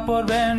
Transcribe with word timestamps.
por 0.00 0.26
Ben. 0.26 0.58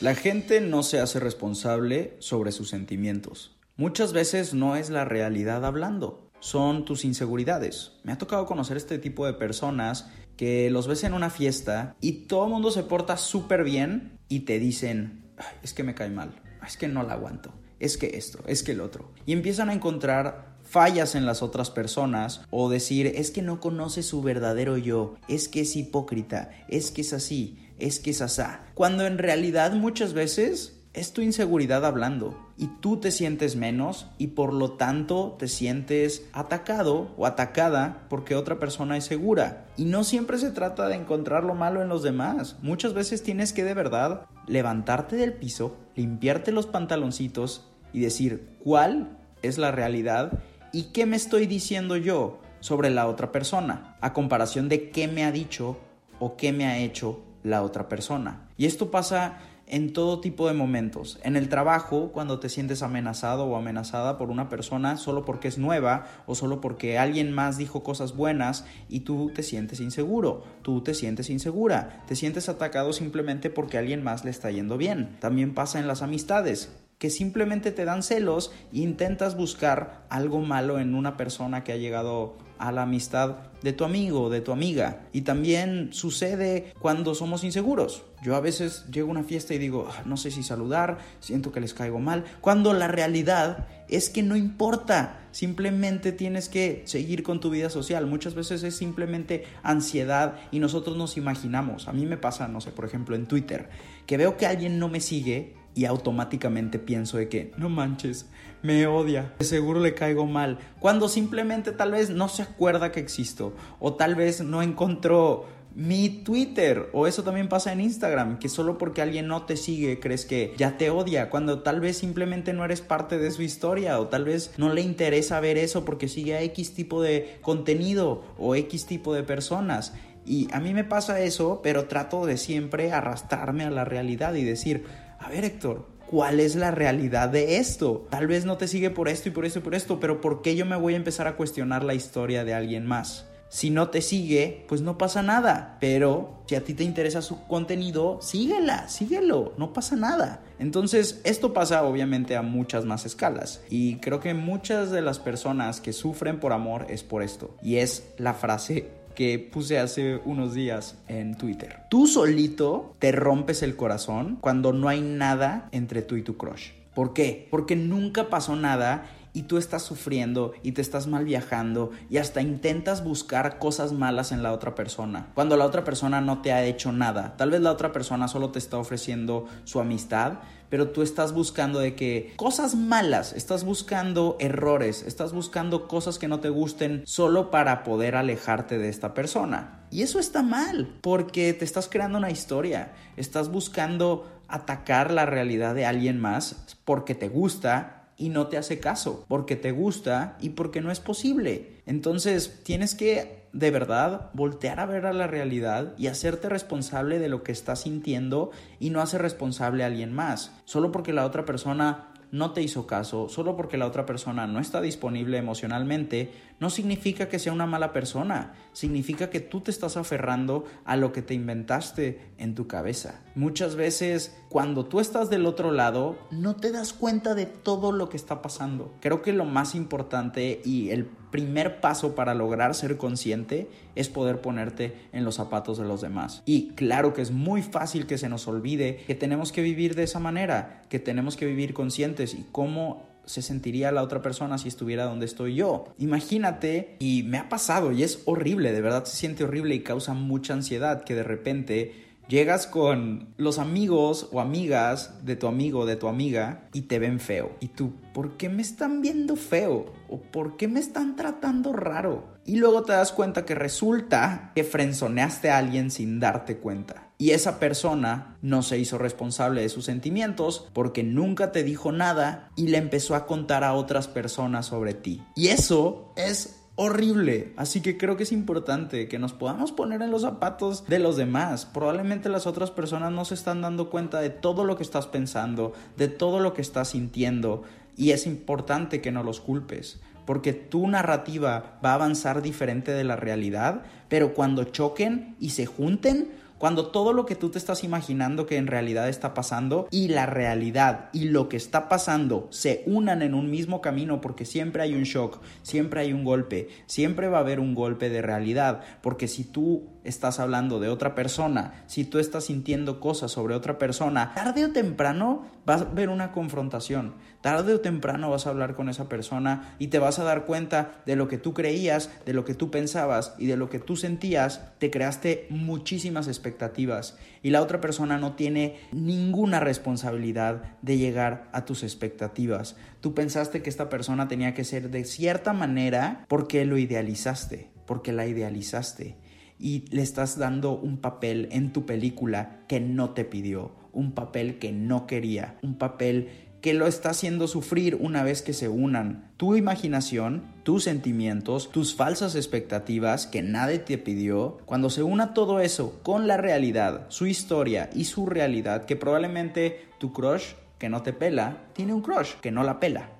La 0.00 0.14
gente 0.14 0.60
no 0.60 0.82
se 0.84 1.00
hace 1.00 1.18
responsable 1.18 2.16
sobre 2.20 2.52
sus 2.52 2.70
sentimientos. 2.70 3.58
Muchas 3.76 4.12
veces 4.12 4.54
no 4.54 4.76
es 4.76 4.88
la 4.88 5.04
realidad 5.04 5.64
hablando, 5.64 6.30
son 6.38 6.84
tus 6.84 7.04
inseguridades. 7.04 7.92
Me 8.04 8.12
ha 8.12 8.18
tocado 8.18 8.46
conocer 8.46 8.76
este 8.76 8.98
tipo 8.98 9.26
de 9.26 9.32
personas 9.32 10.08
que 10.36 10.70
los 10.70 10.86
ves 10.86 11.02
en 11.04 11.12
una 11.12 11.28
fiesta 11.28 11.96
y 12.00 12.26
todo 12.28 12.44
el 12.44 12.50
mundo 12.50 12.70
se 12.70 12.84
porta 12.84 13.16
súper 13.16 13.64
bien 13.64 14.18
y 14.28 14.40
te 14.40 14.58
dicen, 14.60 15.32
"Ay, 15.36 15.56
es 15.62 15.74
que 15.74 15.82
me 15.82 15.94
cae 15.94 16.10
mal, 16.10 16.40
es 16.64 16.76
que 16.76 16.88
no 16.88 17.02
la 17.02 17.14
aguanto, 17.14 17.52
es 17.80 17.96
que 17.96 18.12
esto, 18.14 18.38
es 18.46 18.62
que 18.62 18.72
el 18.72 18.80
otro. 18.80 19.10
Y 19.26 19.32
empiezan 19.32 19.70
a 19.70 19.74
encontrar 19.74 20.50
fallas 20.62 21.16
en 21.16 21.26
las 21.26 21.42
otras 21.42 21.70
personas 21.70 22.42
o 22.50 22.70
decir, 22.70 23.08
es 23.08 23.32
que 23.32 23.42
no 23.42 23.58
conoce 23.58 24.04
su 24.04 24.22
verdadero 24.22 24.76
yo, 24.78 25.16
es 25.26 25.48
que 25.48 25.62
es 25.62 25.74
hipócrita, 25.74 26.50
es 26.68 26.92
que 26.92 27.00
es 27.00 27.12
así, 27.12 27.58
es 27.78 27.98
que 27.98 28.10
es 28.10 28.22
asá. 28.22 28.66
Cuando 28.74 29.06
en 29.06 29.18
realidad 29.18 29.72
muchas 29.72 30.12
veces 30.12 30.76
es 30.92 31.12
tu 31.12 31.22
inseguridad 31.22 31.84
hablando 31.84 32.36
y 32.56 32.66
tú 32.80 32.98
te 32.98 33.12
sientes 33.12 33.54
menos 33.54 34.08
y 34.18 34.28
por 34.28 34.52
lo 34.52 34.72
tanto 34.72 35.36
te 35.38 35.46
sientes 35.46 36.26
atacado 36.32 37.14
o 37.16 37.26
atacada 37.26 38.06
porque 38.08 38.34
otra 38.34 38.58
persona 38.58 38.96
es 38.96 39.04
segura. 39.04 39.66
Y 39.76 39.84
no 39.84 40.02
siempre 40.02 40.36
se 40.38 40.50
trata 40.50 40.88
de 40.88 40.96
encontrar 40.96 41.44
lo 41.44 41.54
malo 41.54 41.80
en 41.80 41.88
los 41.88 42.02
demás. 42.02 42.56
Muchas 42.60 42.92
veces 42.92 43.22
tienes 43.22 43.52
que 43.52 43.64
de 43.64 43.74
verdad 43.74 44.26
levantarte 44.46 45.16
del 45.16 45.32
piso, 45.32 45.76
limpiarte 45.94 46.50
los 46.50 46.66
pantaloncitos 46.66 47.69
y 47.92 48.00
decir 48.00 48.46
cuál 48.62 49.18
es 49.42 49.58
la 49.58 49.70
realidad 49.70 50.40
y 50.72 50.84
qué 50.92 51.06
me 51.06 51.16
estoy 51.16 51.46
diciendo 51.46 51.96
yo 51.96 52.40
sobre 52.60 52.90
la 52.90 53.08
otra 53.08 53.32
persona 53.32 53.96
a 54.00 54.12
comparación 54.12 54.68
de 54.68 54.90
qué 54.90 55.08
me 55.08 55.24
ha 55.24 55.32
dicho 55.32 55.78
o 56.18 56.36
qué 56.36 56.52
me 56.52 56.66
ha 56.66 56.78
hecho 56.78 57.22
la 57.42 57.62
otra 57.62 57.88
persona. 57.88 58.48
Y 58.56 58.66
esto 58.66 58.90
pasa 58.90 59.38
en 59.70 59.92
todo 59.92 60.20
tipo 60.20 60.48
de 60.48 60.52
momentos. 60.52 61.18
En 61.22 61.36
el 61.36 61.48
trabajo, 61.48 62.10
cuando 62.12 62.40
te 62.40 62.48
sientes 62.48 62.82
amenazado 62.82 63.44
o 63.44 63.56
amenazada 63.56 64.18
por 64.18 64.30
una 64.30 64.48
persona 64.48 64.96
solo 64.96 65.24
porque 65.24 65.48
es 65.48 65.58
nueva 65.58 66.06
o 66.26 66.34
solo 66.34 66.60
porque 66.60 66.98
alguien 66.98 67.32
más 67.32 67.56
dijo 67.56 67.82
cosas 67.82 68.16
buenas 68.16 68.64
y 68.88 69.00
tú 69.00 69.30
te 69.32 69.44
sientes 69.44 69.80
inseguro, 69.80 70.42
tú 70.62 70.82
te 70.82 70.92
sientes 70.92 71.30
insegura, 71.30 72.02
te 72.06 72.16
sientes 72.16 72.48
atacado 72.48 72.92
simplemente 72.92 73.48
porque 73.48 73.78
alguien 73.78 74.02
más 74.02 74.24
le 74.24 74.32
está 74.32 74.50
yendo 74.50 74.76
bien. 74.76 75.16
También 75.20 75.54
pasa 75.54 75.78
en 75.78 75.86
las 75.86 76.02
amistades 76.02 76.70
que 77.00 77.08
simplemente 77.08 77.72
te 77.72 77.86
dan 77.86 78.02
celos 78.02 78.52
e 78.74 78.80
intentas 78.80 79.34
buscar 79.34 80.04
algo 80.10 80.40
malo 80.40 80.78
en 80.78 80.94
una 80.94 81.16
persona 81.16 81.64
que 81.64 81.72
ha 81.72 81.76
llegado 81.76 82.36
a 82.58 82.72
la 82.72 82.82
amistad 82.82 83.36
de 83.62 83.72
tu 83.72 83.84
amigo, 83.84 84.28
de 84.28 84.42
tu 84.42 84.52
amiga. 84.52 85.00
Y 85.14 85.22
también 85.22 85.88
sucede 85.94 86.74
cuando 86.78 87.14
somos 87.14 87.42
inseguros. 87.42 88.02
Yo 88.22 88.36
a 88.36 88.40
veces 88.40 88.84
llego 88.92 89.08
a 89.08 89.12
una 89.12 89.24
fiesta 89.24 89.54
y 89.54 89.58
digo, 89.58 89.88
"Ah, 89.90 90.02
no 90.04 90.18
sé 90.18 90.30
si 90.30 90.42
saludar, 90.42 90.98
siento 91.20 91.52
que 91.52 91.60
les 91.60 91.72
caigo 91.72 92.00
mal, 92.00 92.24
cuando 92.42 92.74
la 92.74 92.86
realidad 92.86 93.66
es 93.88 94.10
que 94.10 94.22
no 94.22 94.36
importa, 94.36 95.20
simplemente 95.32 96.12
tienes 96.12 96.50
que 96.50 96.82
seguir 96.84 97.22
con 97.22 97.40
tu 97.40 97.48
vida 97.48 97.70
social. 97.70 98.06
Muchas 98.06 98.34
veces 98.34 98.62
es 98.62 98.76
simplemente 98.76 99.44
ansiedad 99.62 100.36
y 100.50 100.58
nosotros 100.58 100.98
nos 100.98 101.16
imaginamos. 101.16 101.88
A 101.88 101.94
mí 101.94 102.04
me 102.04 102.18
pasa, 102.18 102.46
no 102.46 102.60
sé, 102.60 102.72
por 102.72 102.84
ejemplo 102.84 103.16
en 103.16 103.24
Twitter, 103.24 103.70
que 104.04 104.18
veo 104.18 104.36
que 104.36 104.46
alguien 104.46 104.78
no 104.78 104.88
me 104.88 105.00
sigue 105.00 105.54
y 105.80 105.86
automáticamente 105.86 106.78
pienso 106.78 107.16
de 107.16 107.30
que, 107.30 107.52
no 107.56 107.70
manches, 107.70 108.26
me 108.60 108.86
odia, 108.86 109.32
de 109.38 109.46
seguro 109.46 109.80
le 109.80 109.94
caigo 109.94 110.26
mal, 110.26 110.58
cuando 110.78 111.08
simplemente 111.08 111.72
tal 111.72 111.92
vez 111.92 112.10
no 112.10 112.28
se 112.28 112.42
acuerda 112.42 112.92
que 112.92 113.00
existo 113.00 113.54
o 113.78 113.94
tal 113.94 114.14
vez 114.14 114.42
no 114.42 114.60
encontró 114.60 115.46
mi 115.74 116.10
Twitter 116.10 116.90
o 116.92 117.06
eso 117.06 117.22
también 117.22 117.48
pasa 117.48 117.72
en 117.72 117.80
Instagram, 117.80 118.38
que 118.38 118.50
solo 118.50 118.76
porque 118.76 119.00
alguien 119.00 119.26
no 119.26 119.46
te 119.46 119.56
sigue 119.56 120.00
crees 120.00 120.26
que 120.26 120.52
ya 120.58 120.76
te 120.76 120.90
odia, 120.90 121.30
cuando 121.30 121.62
tal 121.62 121.80
vez 121.80 121.96
simplemente 121.96 122.52
no 122.52 122.62
eres 122.62 122.82
parte 122.82 123.16
de 123.16 123.30
su 123.30 123.40
historia 123.40 123.98
o 124.00 124.08
tal 124.08 124.26
vez 124.26 124.52
no 124.58 124.74
le 124.74 124.82
interesa 124.82 125.40
ver 125.40 125.56
eso 125.56 125.86
porque 125.86 126.08
sigue 126.08 126.36
a 126.36 126.42
X 126.42 126.74
tipo 126.74 127.00
de 127.00 127.38
contenido 127.40 128.22
o 128.36 128.54
X 128.54 128.84
tipo 128.84 129.14
de 129.14 129.22
personas. 129.22 129.94
Y 130.26 130.48
a 130.52 130.60
mí 130.60 130.74
me 130.74 130.84
pasa 130.84 131.22
eso, 131.22 131.60
pero 131.62 131.86
trato 131.86 132.26
de 132.26 132.36
siempre 132.36 132.92
arrastrarme 132.92 133.64
a 133.64 133.70
la 133.70 133.86
realidad 133.86 134.34
y 134.34 134.44
decir, 134.44 134.84
a 135.20 135.28
ver 135.28 135.44
Héctor, 135.44 135.86
¿cuál 136.08 136.40
es 136.40 136.56
la 136.56 136.70
realidad 136.70 137.28
de 137.28 137.58
esto? 137.58 138.06
Tal 138.10 138.26
vez 138.26 138.46
no 138.46 138.56
te 138.56 138.66
sigue 138.66 138.90
por 138.90 139.08
esto 139.08 139.28
y 139.28 139.32
por 139.32 139.44
esto 139.44 139.58
y 139.58 139.62
por 139.62 139.74
esto, 139.74 140.00
pero 140.00 140.20
¿por 140.20 140.42
qué 140.42 140.56
yo 140.56 140.64
me 140.64 140.76
voy 140.76 140.94
a 140.94 140.96
empezar 140.96 141.28
a 141.28 141.36
cuestionar 141.36 141.84
la 141.84 141.94
historia 141.94 142.42
de 142.44 142.54
alguien 142.54 142.86
más? 142.86 143.26
Si 143.50 143.68
no 143.68 143.88
te 143.88 144.00
sigue, 144.00 144.64
pues 144.68 144.80
no 144.80 144.96
pasa 144.96 145.22
nada. 145.22 145.76
Pero 145.80 146.44
si 146.46 146.54
a 146.54 146.62
ti 146.62 146.72
te 146.72 146.84
interesa 146.84 147.20
su 147.20 147.46
contenido, 147.48 148.20
síguela, 148.22 148.88
síguelo, 148.88 149.54
no 149.58 149.72
pasa 149.72 149.96
nada. 149.96 150.40
Entonces, 150.60 151.20
esto 151.24 151.52
pasa 151.52 151.82
obviamente 151.82 152.36
a 152.36 152.42
muchas 152.42 152.84
más 152.84 153.06
escalas. 153.06 153.60
Y 153.68 153.96
creo 153.96 154.20
que 154.20 154.34
muchas 154.34 154.92
de 154.92 155.02
las 155.02 155.18
personas 155.18 155.80
que 155.80 155.92
sufren 155.92 156.38
por 156.38 156.52
amor 156.52 156.86
es 156.90 157.02
por 157.02 157.24
esto. 157.24 157.56
Y 157.60 157.78
es 157.78 158.04
la 158.18 158.34
frase 158.34 158.99
que 159.20 159.38
puse 159.38 159.78
hace 159.78 160.18
unos 160.24 160.54
días 160.54 160.96
en 161.06 161.34
Twitter. 161.34 161.80
Tú 161.90 162.06
solito 162.06 162.94
te 162.98 163.12
rompes 163.12 163.62
el 163.62 163.76
corazón 163.76 164.38
cuando 164.40 164.72
no 164.72 164.88
hay 164.88 165.02
nada 165.02 165.68
entre 165.72 166.00
tú 166.00 166.16
y 166.16 166.22
tu 166.22 166.38
crush. 166.38 166.70
¿Por 166.94 167.12
qué? 167.12 167.46
Porque 167.50 167.76
nunca 167.76 168.30
pasó 168.30 168.56
nada 168.56 169.04
y 169.32 169.42
tú 169.42 169.58
estás 169.58 169.82
sufriendo 169.82 170.52
y 170.62 170.72
te 170.72 170.82
estás 170.82 171.06
mal 171.06 171.24
viajando 171.24 171.90
y 172.08 172.18
hasta 172.18 172.42
intentas 172.42 173.04
buscar 173.04 173.58
cosas 173.58 173.92
malas 173.92 174.32
en 174.32 174.42
la 174.42 174.52
otra 174.52 174.74
persona. 174.74 175.28
Cuando 175.34 175.56
la 175.56 175.66
otra 175.66 175.84
persona 175.84 176.20
no 176.20 176.42
te 176.42 176.52
ha 176.52 176.64
hecho 176.64 176.92
nada. 176.92 177.36
Tal 177.36 177.50
vez 177.50 177.60
la 177.60 177.72
otra 177.72 177.92
persona 177.92 178.28
solo 178.28 178.50
te 178.50 178.58
está 178.58 178.78
ofreciendo 178.78 179.46
su 179.64 179.80
amistad, 179.80 180.40
pero 180.68 180.90
tú 180.90 181.02
estás 181.02 181.32
buscando 181.32 181.80
de 181.80 181.94
que 181.94 182.32
cosas 182.36 182.74
malas, 182.74 183.32
estás 183.32 183.64
buscando 183.64 184.36
errores, 184.40 185.02
estás 185.02 185.32
buscando 185.32 185.88
cosas 185.88 186.18
que 186.18 186.28
no 186.28 186.40
te 186.40 186.48
gusten 186.48 187.02
solo 187.06 187.50
para 187.50 187.82
poder 187.82 188.16
alejarte 188.16 188.78
de 188.78 188.88
esta 188.88 189.12
persona. 189.14 189.84
Y 189.90 190.02
eso 190.02 190.20
está 190.20 190.42
mal, 190.42 190.96
porque 191.00 191.52
te 191.52 191.64
estás 191.64 191.88
creando 191.88 192.18
una 192.18 192.30
historia, 192.30 192.92
estás 193.16 193.50
buscando 193.50 194.26
atacar 194.46 195.10
la 195.10 195.26
realidad 195.26 195.74
de 195.74 195.86
alguien 195.86 196.20
más 196.20 196.76
porque 196.84 197.14
te 197.14 197.28
gusta 197.28 197.99
y 198.20 198.28
no 198.28 198.48
te 198.48 198.58
hace 198.58 198.78
caso, 198.78 199.24
porque 199.28 199.56
te 199.56 199.72
gusta 199.72 200.36
y 200.40 200.50
porque 200.50 200.82
no 200.82 200.92
es 200.92 201.00
posible. 201.00 201.80
Entonces 201.86 202.60
tienes 202.62 202.94
que 202.94 203.40
de 203.54 203.70
verdad 203.70 204.30
voltear 204.34 204.78
a 204.78 204.86
ver 204.86 205.06
a 205.06 205.14
la 205.14 205.26
realidad 205.26 205.94
y 205.96 206.06
hacerte 206.06 206.50
responsable 206.50 207.18
de 207.18 207.30
lo 207.30 207.42
que 207.42 207.50
estás 207.50 207.80
sintiendo 207.80 208.50
y 208.78 208.90
no 208.90 209.00
hacer 209.00 209.22
responsable 209.22 209.82
a 209.82 209.86
alguien 209.86 210.12
más. 210.12 210.52
Solo 210.66 210.92
porque 210.92 211.14
la 211.14 211.24
otra 211.24 211.46
persona 211.46 212.09
no 212.32 212.52
te 212.52 212.62
hizo 212.62 212.86
caso, 212.86 213.28
solo 213.28 213.56
porque 213.56 213.76
la 213.76 213.86
otra 213.86 214.06
persona 214.06 214.46
no 214.46 214.60
está 214.60 214.80
disponible 214.80 215.38
emocionalmente, 215.38 216.32
no 216.60 216.70
significa 216.70 217.28
que 217.28 217.38
sea 217.38 217.52
una 217.52 217.66
mala 217.66 217.92
persona, 217.92 218.54
significa 218.72 219.30
que 219.30 219.40
tú 219.40 219.60
te 219.60 219.70
estás 219.70 219.96
aferrando 219.96 220.64
a 220.84 220.96
lo 220.96 221.12
que 221.12 221.22
te 221.22 221.34
inventaste 221.34 222.32
en 222.38 222.54
tu 222.54 222.66
cabeza. 222.66 223.20
Muchas 223.34 223.74
veces 223.74 224.36
cuando 224.48 224.86
tú 224.86 225.00
estás 225.00 225.30
del 225.30 225.46
otro 225.46 225.72
lado, 225.72 226.18
no 226.30 226.56
te 226.56 226.72
das 226.72 226.92
cuenta 226.92 227.34
de 227.34 227.46
todo 227.46 227.92
lo 227.92 228.08
que 228.08 228.16
está 228.16 228.42
pasando. 228.42 228.94
Creo 229.00 229.22
que 229.22 229.32
lo 229.32 229.44
más 229.44 229.74
importante 229.74 230.60
y 230.64 230.90
el 230.90 231.04
primer 231.30 231.80
paso 231.80 232.14
para 232.14 232.34
lograr 232.34 232.74
ser 232.74 232.96
consciente 232.96 233.68
es 233.94 234.08
poder 234.08 234.40
ponerte 234.40 234.94
en 235.12 235.24
los 235.24 235.36
zapatos 235.36 235.78
de 235.78 235.84
los 235.84 236.00
demás. 236.00 236.42
Y 236.46 236.70
claro 236.70 237.12
que 237.12 237.22
es 237.22 237.30
muy 237.30 237.62
fácil 237.62 238.06
que 238.06 238.18
se 238.18 238.28
nos 238.28 238.48
olvide 238.48 238.98
que 239.06 239.14
tenemos 239.14 239.52
que 239.52 239.62
vivir 239.62 239.94
de 239.94 240.04
esa 240.04 240.18
manera, 240.18 240.82
que 240.88 240.98
tenemos 240.98 241.36
que 241.36 241.46
vivir 241.46 241.74
conscientes 241.74 242.34
y 242.34 242.46
cómo 242.52 243.08
se 243.24 243.42
sentiría 243.42 243.92
la 243.92 244.02
otra 244.02 244.22
persona 244.22 244.58
si 244.58 244.68
estuviera 244.68 245.04
donde 245.04 245.26
estoy 245.26 245.54
yo. 245.54 245.84
Imagínate, 245.98 246.96
y 246.98 247.22
me 247.22 247.38
ha 247.38 247.48
pasado 247.48 247.92
y 247.92 248.02
es 248.02 248.22
horrible, 248.24 248.72
de 248.72 248.80
verdad 248.80 249.04
se 249.04 249.16
siente 249.16 249.44
horrible 249.44 249.74
y 249.76 249.80
causa 249.80 250.14
mucha 250.14 250.54
ansiedad 250.54 251.04
que 251.04 251.14
de 251.14 251.22
repente 251.22 252.09
llegas 252.30 252.68
con 252.68 253.34
los 253.36 253.58
amigos 253.58 254.28
o 254.32 254.40
amigas 254.40 255.26
de 255.26 255.34
tu 255.34 255.48
amigo 255.48 255.84
de 255.84 255.96
tu 255.96 256.06
amiga 256.06 256.68
y 256.72 256.82
te 256.82 257.00
ven 257.00 257.18
feo. 257.18 257.56
Y 257.60 257.68
tú, 257.68 257.92
¿por 258.14 258.36
qué 258.36 258.48
me 258.48 258.62
están 258.62 259.02
viendo 259.02 259.34
feo? 259.34 259.92
¿O 260.08 260.20
por 260.20 260.56
qué 260.56 260.68
me 260.68 260.80
están 260.80 261.16
tratando 261.16 261.72
raro? 261.72 262.38
Y 262.46 262.56
luego 262.56 262.82
te 262.82 262.92
das 262.92 263.12
cuenta 263.12 263.44
que 263.44 263.54
resulta 263.54 264.52
que 264.54 264.64
frenzoneaste 264.64 265.50
a 265.50 265.58
alguien 265.58 265.90
sin 265.90 266.20
darte 266.20 266.58
cuenta. 266.58 267.08
Y 267.18 267.32
esa 267.32 267.58
persona 267.58 268.38
no 268.40 268.62
se 268.62 268.78
hizo 268.78 268.96
responsable 268.96 269.60
de 269.60 269.68
sus 269.68 269.84
sentimientos 269.84 270.68
porque 270.72 271.02
nunca 271.02 271.52
te 271.52 271.64
dijo 271.64 271.92
nada 271.92 272.50
y 272.56 272.68
le 272.68 272.78
empezó 272.78 273.14
a 273.14 273.26
contar 273.26 273.64
a 273.64 273.74
otras 273.74 274.08
personas 274.08 274.66
sobre 274.66 274.94
ti. 274.94 275.22
Y 275.36 275.48
eso 275.48 276.14
es 276.16 276.59
horrible. 276.82 277.52
Así 277.58 277.82
que 277.82 277.98
creo 277.98 278.16
que 278.16 278.22
es 278.22 278.32
importante 278.32 279.06
que 279.06 279.18
nos 279.18 279.34
podamos 279.34 279.70
poner 279.70 280.00
en 280.00 280.10
los 280.10 280.22
zapatos 280.22 280.86
de 280.86 280.98
los 280.98 281.18
demás. 281.18 281.66
Probablemente 281.66 282.30
las 282.30 282.46
otras 282.46 282.70
personas 282.70 283.12
no 283.12 283.26
se 283.26 283.34
están 283.34 283.60
dando 283.60 283.90
cuenta 283.90 284.18
de 284.22 284.30
todo 284.30 284.64
lo 284.64 284.78
que 284.78 284.82
estás 284.82 285.06
pensando, 285.06 285.74
de 285.98 286.08
todo 286.08 286.40
lo 286.40 286.54
que 286.54 286.62
estás 286.62 286.88
sintiendo. 286.88 287.64
Y 287.98 288.12
es 288.12 288.26
importante 288.26 289.02
que 289.02 289.12
no 289.12 289.22
los 289.22 289.42
culpes. 289.42 290.00
Porque 290.24 290.54
tu 290.54 290.88
narrativa 290.88 291.78
va 291.84 291.90
a 291.90 291.94
avanzar 291.96 292.40
diferente 292.40 292.92
de 292.92 293.04
la 293.04 293.16
realidad, 293.16 293.82
pero 294.08 294.32
cuando 294.32 294.64
choquen 294.64 295.36
y 295.38 295.50
se 295.50 295.66
junten, 295.66 296.30
cuando 296.60 296.88
todo 296.88 297.14
lo 297.14 297.24
que 297.24 297.36
tú 297.36 297.48
te 297.48 297.56
estás 297.56 297.84
imaginando 297.84 298.44
que 298.44 298.58
en 298.58 298.66
realidad 298.66 299.08
está 299.08 299.32
pasando 299.32 299.88
y 299.90 300.08
la 300.08 300.26
realidad 300.26 301.08
y 301.14 301.24
lo 301.24 301.48
que 301.48 301.56
está 301.56 301.88
pasando 301.88 302.48
se 302.50 302.82
unan 302.84 303.22
en 303.22 303.32
un 303.32 303.50
mismo 303.50 303.80
camino 303.80 304.20
porque 304.20 304.44
siempre 304.44 304.82
hay 304.82 304.92
un 304.92 305.04
shock, 305.04 305.40
siempre 305.62 306.02
hay 306.02 306.12
un 306.12 306.22
golpe, 306.22 306.68
siempre 306.84 307.28
va 307.28 307.38
a 307.38 307.40
haber 307.40 307.60
un 307.60 307.74
golpe 307.74 308.10
de 308.10 308.20
realidad, 308.20 308.82
porque 309.00 309.26
si 309.26 309.44
tú 309.44 309.88
estás 310.04 310.40
hablando 310.40 310.80
de 310.80 310.88
otra 310.88 311.14
persona, 311.14 311.84
si 311.86 312.04
tú 312.04 312.18
estás 312.18 312.44
sintiendo 312.44 313.00
cosas 313.00 313.30
sobre 313.32 313.54
otra 313.54 313.78
persona, 313.78 314.32
tarde 314.34 314.64
o 314.64 314.72
temprano 314.72 315.44
va 315.68 315.74
a 315.74 315.80
haber 315.80 316.08
una 316.08 316.32
confrontación. 316.32 317.14
Tarde 317.40 317.74
o 317.74 317.80
temprano 317.80 318.30
vas 318.30 318.46
a 318.46 318.50
hablar 318.50 318.74
con 318.74 318.88
esa 318.88 319.08
persona 319.08 319.74
y 319.78 319.88
te 319.88 319.98
vas 319.98 320.18
a 320.18 320.24
dar 320.24 320.44
cuenta 320.44 321.02
de 321.06 321.16
lo 321.16 321.28
que 321.28 321.38
tú 321.38 321.54
creías, 321.54 322.10
de 322.26 322.34
lo 322.34 322.44
que 322.44 322.54
tú 322.54 322.70
pensabas 322.70 323.34
y 323.38 323.46
de 323.46 323.56
lo 323.56 323.70
que 323.70 323.78
tú 323.78 323.96
sentías. 323.96 324.72
Te 324.78 324.90
creaste 324.90 325.46
muchísimas 325.48 326.28
expectativas 326.28 327.16
y 327.42 327.50
la 327.50 327.62
otra 327.62 327.80
persona 327.80 328.18
no 328.18 328.34
tiene 328.34 328.78
ninguna 328.92 329.60
responsabilidad 329.60 330.76
de 330.82 330.98
llegar 330.98 331.48
a 331.52 331.64
tus 331.64 331.82
expectativas. 331.82 332.76
Tú 333.00 333.14
pensaste 333.14 333.62
que 333.62 333.70
esta 333.70 333.88
persona 333.88 334.28
tenía 334.28 334.52
que 334.52 334.64
ser 334.64 334.90
de 334.90 335.04
cierta 335.04 335.52
manera 335.52 336.26
porque 336.28 336.64
lo 336.66 336.76
idealizaste, 336.76 337.70
porque 337.86 338.12
la 338.12 338.26
idealizaste 338.26 339.16
y 339.60 339.84
le 339.90 340.02
estás 340.02 340.38
dando 340.38 340.72
un 340.72 340.98
papel 340.98 341.48
en 341.52 341.72
tu 341.72 341.86
película 341.86 342.60
que 342.66 342.80
no 342.80 343.10
te 343.10 343.24
pidió, 343.24 343.72
un 343.92 344.12
papel 344.12 344.58
que 344.58 344.72
no 344.72 345.06
quería, 345.06 345.58
un 345.62 345.76
papel 345.76 346.28
que 346.60 346.74
lo 346.74 346.86
está 346.86 347.10
haciendo 347.10 347.48
sufrir 347.48 347.96
una 347.96 348.22
vez 348.22 348.42
que 348.42 348.52
se 348.52 348.68
unan 348.68 349.30
tu 349.36 349.56
imaginación, 349.56 350.42
tus 350.62 350.84
sentimientos, 350.84 351.70
tus 351.70 351.94
falsas 351.94 352.34
expectativas 352.36 353.26
que 353.26 353.42
nadie 353.42 353.78
te 353.78 353.96
pidió, 353.98 354.58
cuando 354.66 354.90
se 354.90 355.02
una 355.02 355.32
todo 355.32 355.60
eso 355.60 356.00
con 356.02 356.26
la 356.26 356.36
realidad, 356.36 357.06
su 357.08 357.26
historia 357.26 357.88
y 357.94 358.04
su 358.04 358.26
realidad, 358.26 358.84
que 358.84 358.96
probablemente 358.96 359.86
tu 359.98 360.12
crush 360.12 360.52
que 360.78 360.88
no 360.88 361.02
te 361.02 361.12
pela, 361.12 361.58
tiene 361.74 361.92
un 361.92 362.00
crush 362.00 362.34
que 362.40 362.50
no 362.50 362.62
la 362.62 362.80
pela. 362.80 363.10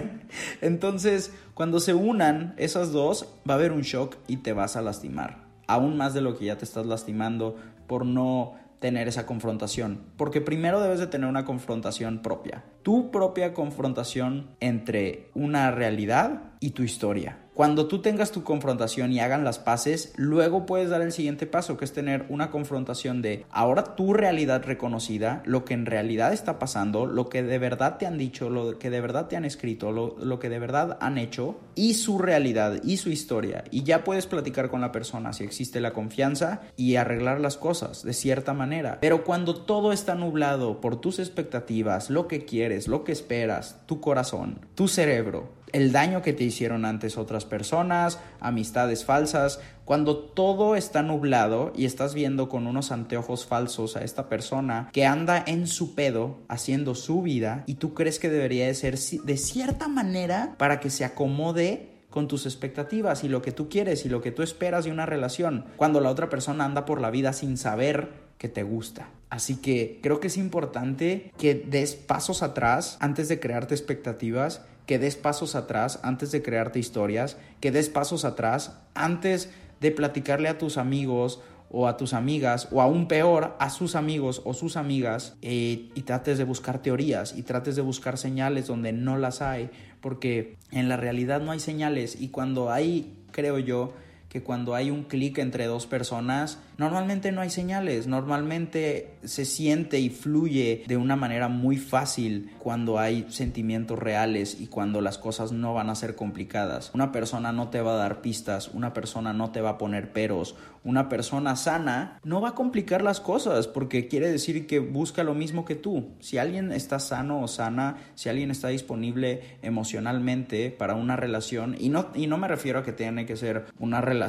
Entonces, 0.60 1.32
cuando 1.54 1.78
se 1.78 1.94
unan 1.94 2.54
esas 2.56 2.90
dos, 2.90 3.28
va 3.48 3.54
a 3.54 3.56
haber 3.56 3.70
un 3.70 3.82
shock 3.82 4.16
y 4.26 4.38
te 4.38 4.52
vas 4.52 4.74
a 4.76 4.82
lastimar. 4.82 5.43
Aún 5.66 5.96
más 5.96 6.14
de 6.14 6.20
lo 6.20 6.36
que 6.36 6.46
ya 6.46 6.58
te 6.58 6.64
estás 6.64 6.86
lastimando 6.86 7.56
por 7.86 8.04
no 8.06 8.54
tener 8.80 9.08
esa 9.08 9.24
confrontación. 9.24 10.00
Porque 10.16 10.40
primero 10.40 10.80
debes 10.80 11.00
de 11.00 11.06
tener 11.06 11.28
una 11.28 11.44
confrontación 11.44 12.20
propia. 12.20 12.64
Tu 12.82 13.10
propia 13.10 13.54
confrontación 13.54 14.50
entre 14.60 15.30
una 15.34 15.70
realidad 15.70 16.52
y 16.60 16.70
tu 16.70 16.82
historia. 16.82 17.38
Cuando 17.54 17.86
tú 17.86 18.00
tengas 18.00 18.32
tu 18.32 18.42
confrontación 18.42 19.12
y 19.12 19.20
hagan 19.20 19.44
las 19.44 19.60
paces, 19.60 20.12
luego 20.16 20.66
puedes 20.66 20.90
dar 20.90 21.02
el 21.02 21.12
siguiente 21.12 21.46
paso, 21.46 21.76
que 21.76 21.84
es 21.84 21.92
tener 21.92 22.26
una 22.28 22.50
confrontación 22.50 23.22
de 23.22 23.46
ahora 23.52 23.94
tu 23.94 24.12
realidad 24.12 24.64
reconocida, 24.64 25.40
lo 25.46 25.64
que 25.64 25.74
en 25.74 25.86
realidad 25.86 26.32
está 26.32 26.58
pasando, 26.58 27.06
lo 27.06 27.28
que 27.28 27.44
de 27.44 27.60
verdad 27.60 27.96
te 27.96 28.06
han 28.06 28.18
dicho, 28.18 28.50
lo 28.50 28.76
que 28.80 28.90
de 28.90 29.00
verdad 29.00 29.28
te 29.28 29.36
han 29.36 29.44
escrito, 29.44 29.92
lo, 29.92 30.16
lo 30.18 30.40
que 30.40 30.48
de 30.48 30.58
verdad 30.58 30.98
han 31.00 31.16
hecho, 31.16 31.60
y 31.76 31.94
su 31.94 32.18
realidad 32.18 32.82
y 32.82 32.96
su 32.96 33.10
historia. 33.10 33.62
Y 33.70 33.84
ya 33.84 34.02
puedes 34.02 34.26
platicar 34.26 34.68
con 34.68 34.80
la 34.80 34.90
persona 34.90 35.32
si 35.32 35.44
existe 35.44 35.80
la 35.80 35.92
confianza 35.92 36.62
y 36.76 36.96
arreglar 36.96 37.40
las 37.40 37.56
cosas 37.56 38.02
de 38.02 38.14
cierta 38.14 38.52
manera. 38.52 38.98
Pero 39.00 39.22
cuando 39.22 39.54
todo 39.54 39.92
está 39.92 40.16
nublado 40.16 40.80
por 40.80 41.00
tus 41.00 41.20
expectativas, 41.20 42.10
lo 42.10 42.26
que 42.26 42.44
quieres, 42.44 42.88
lo 42.88 43.04
que 43.04 43.12
esperas, 43.12 43.80
tu 43.86 44.00
corazón, 44.00 44.58
tu 44.74 44.88
cerebro, 44.88 45.62
el 45.74 45.90
daño 45.90 46.22
que 46.22 46.32
te 46.32 46.44
hicieron 46.44 46.84
antes 46.84 47.18
otras 47.18 47.44
personas, 47.44 48.20
amistades 48.38 49.04
falsas, 49.04 49.58
cuando 49.84 50.16
todo 50.16 50.76
está 50.76 51.02
nublado 51.02 51.72
y 51.74 51.84
estás 51.84 52.14
viendo 52.14 52.48
con 52.48 52.68
unos 52.68 52.92
anteojos 52.92 53.44
falsos 53.44 53.96
a 53.96 54.04
esta 54.04 54.28
persona 54.28 54.88
que 54.92 55.04
anda 55.04 55.42
en 55.44 55.66
su 55.66 55.96
pedo 55.96 56.38
haciendo 56.48 56.94
su 56.94 57.22
vida 57.22 57.64
y 57.66 57.74
tú 57.74 57.92
crees 57.92 58.20
que 58.20 58.30
debería 58.30 58.66
de 58.66 58.74
ser 58.74 58.96
de 58.96 59.36
cierta 59.36 59.88
manera 59.88 60.54
para 60.58 60.78
que 60.78 60.90
se 60.90 61.04
acomode 61.04 61.90
con 62.08 62.28
tus 62.28 62.46
expectativas 62.46 63.24
y 63.24 63.28
lo 63.28 63.42
que 63.42 63.50
tú 63.50 63.68
quieres 63.68 64.06
y 64.06 64.08
lo 64.08 64.22
que 64.22 64.30
tú 64.30 64.42
esperas 64.44 64.84
de 64.84 64.92
una 64.92 65.06
relación, 65.06 65.64
cuando 65.76 66.00
la 66.00 66.10
otra 66.10 66.30
persona 66.30 66.64
anda 66.64 66.84
por 66.84 67.00
la 67.00 67.10
vida 67.10 67.32
sin 67.32 67.56
saber 67.56 68.12
que 68.38 68.48
te 68.48 68.62
gusta. 68.62 69.08
Así 69.28 69.56
que 69.56 69.98
creo 70.00 70.20
que 70.20 70.28
es 70.28 70.36
importante 70.36 71.32
que 71.36 71.54
des 71.56 71.96
pasos 71.96 72.44
atrás 72.44 72.96
antes 73.00 73.28
de 73.28 73.40
crearte 73.40 73.74
expectativas 73.74 74.62
que 74.86 74.98
des 74.98 75.16
pasos 75.16 75.54
atrás 75.54 76.00
antes 76.02 76.30
de 76.32 76.42
crearte 76.42 76.78
historias, 76.78 77.36
que 77.60 77.70
des 77.70 77.88
pasos 77.88 78.24
atrás 78.24 78.78
antes 78.94 79.50
de 79.80 79.90
platicarle 79.90 80.48
a 80.48 80.58
tus 80.58 80.76
amigos 80.76 81.40
o 81.70 81.88
a 81.88 81.96
tus 81.96 82.12
amigas, 82.12 82.68
o 82.70 82.80
aún 82.80 83.08
peor, 83.08 83.56
a 83.58 83.68
sus 83.68 83.96
amigos 83.96 84.42
o 84.44 84.54
sus 84.54 84.76
amigas, 84.76 85.36
eh, 85.42 85.90
y 85.94 86.02
trates 86.02 86.38
de 86.38 86.44
buscar 86.44 86.80
teorías 86.80 87.34
y 87.36 87.42
trates 87.42 87.74
de 87.74 87.82
buscar 87.82 88.16
señales 88.16 88.68
donde 88.68 88.92
no 88.92 89.18
las 89.18 89.42
hay, 89.42 89.70
porque 90.00 90.56
en 90.70 90.88
la 90.88 90.96
realidad 90.96 91.40
no 91.40 91.50
hay 91.50 91.58
señales 91.58 92.20
y 92.20 92.28
cuando 92.28 92.70
hay, 92.70 93.24
creo 93.32 93.58
yo, 93.58 93.92
que 94.34 94.42
cuando 94.42 94.74
hay 94.74 94.90
un 94.90 95.04
clic 95.04 95.38
entre 95.38 95.66
dos 95.66 95.86
personas, 95.86 96.58
normalmente 96.76 97.30
no 97.30 97.40
hay 97.40 97.50
señales, 97.50 98.08
normalmente 98.08 99.14
se 99.22 99.44
siente 99.44 100.00
y 100.00 100.10
fluye 100.10 100.82
de 100.88 100.96
una 100.96 101.14
manera 101.14 101.46
muy 101.46 101.76
fácil 101.76 102.50
cuando 102.58 102.98
hay 102.98 103.26
sentimientos 103.28 103.96
reales 103.96 104.60
y 104.60 104.66
cuando 104.66 105.00
las 105.00 105.18
cosas 105.18 105.52
no 105.52 105.72
van 105.72 105.88
a 105.88 105.94
ser 105.94 106.16
complicadas. 106.16 106.90
Una 106.94 107.12
persona 107.12 107.52
no 107.52 107.68
te 107.68 107.80
va 107.80 107.92
a 107.92 107.98
dar 107.98 108.22
pistas, 108.22 108.72
una 108.74 108.92
persona 108.92 109.32
no 109.32 109.52
te 109.52 109.60
va 109.60 109.70
a 109.70 109.78
poner 109.78 110.12
peros, 110.12 110.56
una 110.82 111.08
persona 111.08 111.54
sana 111.54 112.18
no 112.24 112.40
va 112.40 112.50
a 112.50 112.54
complicar 112.54 113.02
las 113.02 113.20
cosas 113.20 113.68
porque 113.68 114.08
quiere 114.08 114.30
decir 114.30 114.66
que 114.66 114.80
busca 114.80 115.22
lo 115.22 115.34
mismo 115.34 115.64
que 115.64 115.76
tú. 115.76 116.10
Si 116.18 116.38
alguien 116.38 116.72
está 116.72 116.98
sano 116.98 117.40
o 117.40 117.46
sana, 117.46 117.98
si 118.16 118.28
alguien 118.28 118.50
está 118.50 118.68
disponible 118.68 119.58
emocionalmente 119.62 120.70
para 120.70 120.96
una 120.96 121.14
relación, 121.14 121.76
y 121.78 121.88
no, 121.88 122.08
y 122.16 122.26
no 122.26 122.36
me 122.36 122.48
refiero 122.48 122.80
a 122.80 122.82
que 122.82 122.92
tiene 122.92 123.26
que 123.26 123.36
ser 123.36 123.66
una 123.78 124.00
relación 124.00 124.23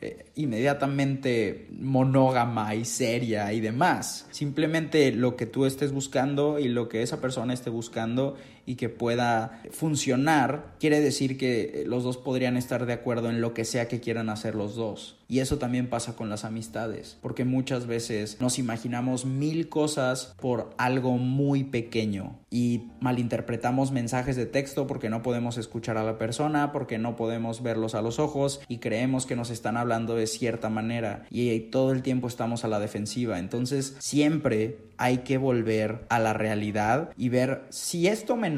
eh, 0.00 0.26
inmediatamente 0.36 1.68
monógama 1.78 2.74
y 2.74 2.84
seria 2.84 3.52
y 3.52 3.60
demás. 3.60 4.26
Simplemente 4.30 5.12
lo 5.12 5.36
que 5.36 5.46
tú 5.46 5.66
estés 5.66 5.92
buscando 5.92 6.58
y 6.58 6.68
lo 6.68 6.88
que 6.88 7.02
esa 7.02 7.20
persona 7.20 7.54
esté 7.54 7.70
buscando 7.70 8.36
y 8.70 8.76
que 8.76 8.88
pueda 8.88 9.62
funcionar, 9.72 10.76
quiere 10.78 11.00
decir 11.00 11.36
que 11.36 11.82
los 11.88 12.04
dos 12.04 12.18
podrían 12.18 12.56
estar 12.56 12.86
de 12.86 12.92
acuerdo 12.92 13.28
en 13.28 13.40
lo 13.40 13.52
que 13.52 13.64
sea 13.64 13.88
que 13.88 13.98
quieran 13.98 14.28
hacer 14.28 14.54
los 14.54 14.76
dos. 14.76 15.16
Y 15.26 15.38
eso 15.38 15.58
también 15.58 15.88
pasa 15.88 16.14
con 16.16 16.28
las 16.28 16.44
amistades, 16.44 17.16
porque 17.20 17.44
muchas 17.44 17.86
veces 17.86 18.36
nos 18.40 18.58
imaginamos 18.58 19.24
mil 19.24 19.68
cosas 19.68 20.34
por 20.40 20.70
algo 20.76 21.18
muy 21.18 21.64
pequeño 21.64 22.38
y 22.50 22.88
malinterpretamos 23.00 23.92
mensajes 23.92 24.34
de 24.34 24.46
texto 24.46 24.88
porque 24.88 25.08
no 25.08 25.22
podemos 25.22 25.56
escuchar 25.56 25.96
a 25.98 26.04
la 26.04 26.18
persona, 26.18 26.72
porque 26.72 26.98
no 26.98 27.14
podemos 27.14 27.62
verlos 27.62 27.94
a 27.94 28.02
los 28.02 28.18
ojos 28.18 28.60
y 28.68 28.78
creemos 28.78 29.24
que 29.24 29.36
nos 29.36 29.50
están 29.50 29.76
hablando 29.76 30.16
de 30.16 30.26
cierta 30.26 30.68
manera 30.68 31.26
y 31.30 31.58
todo 31.60 31.92
el 31.92 32.02
tiempo 32.02 32.26
estamos 32.26 32.64
a 32.64 32.68
la 32.68 32.80
defensiva. 32.80 33.38
Entonces 33.38 33.96
siempre 34.00 34.78
hay 34.96 35.18
que 35.18 35.38
volver 35.38 36.04
a 36.08 36.18
la 36.18 36.34
realidad 36.34 37.10
y 37.16 37.30
ver 37.30 37.62
si 37.70 38.08
esto 38.08 38.36
me 38.36 38.50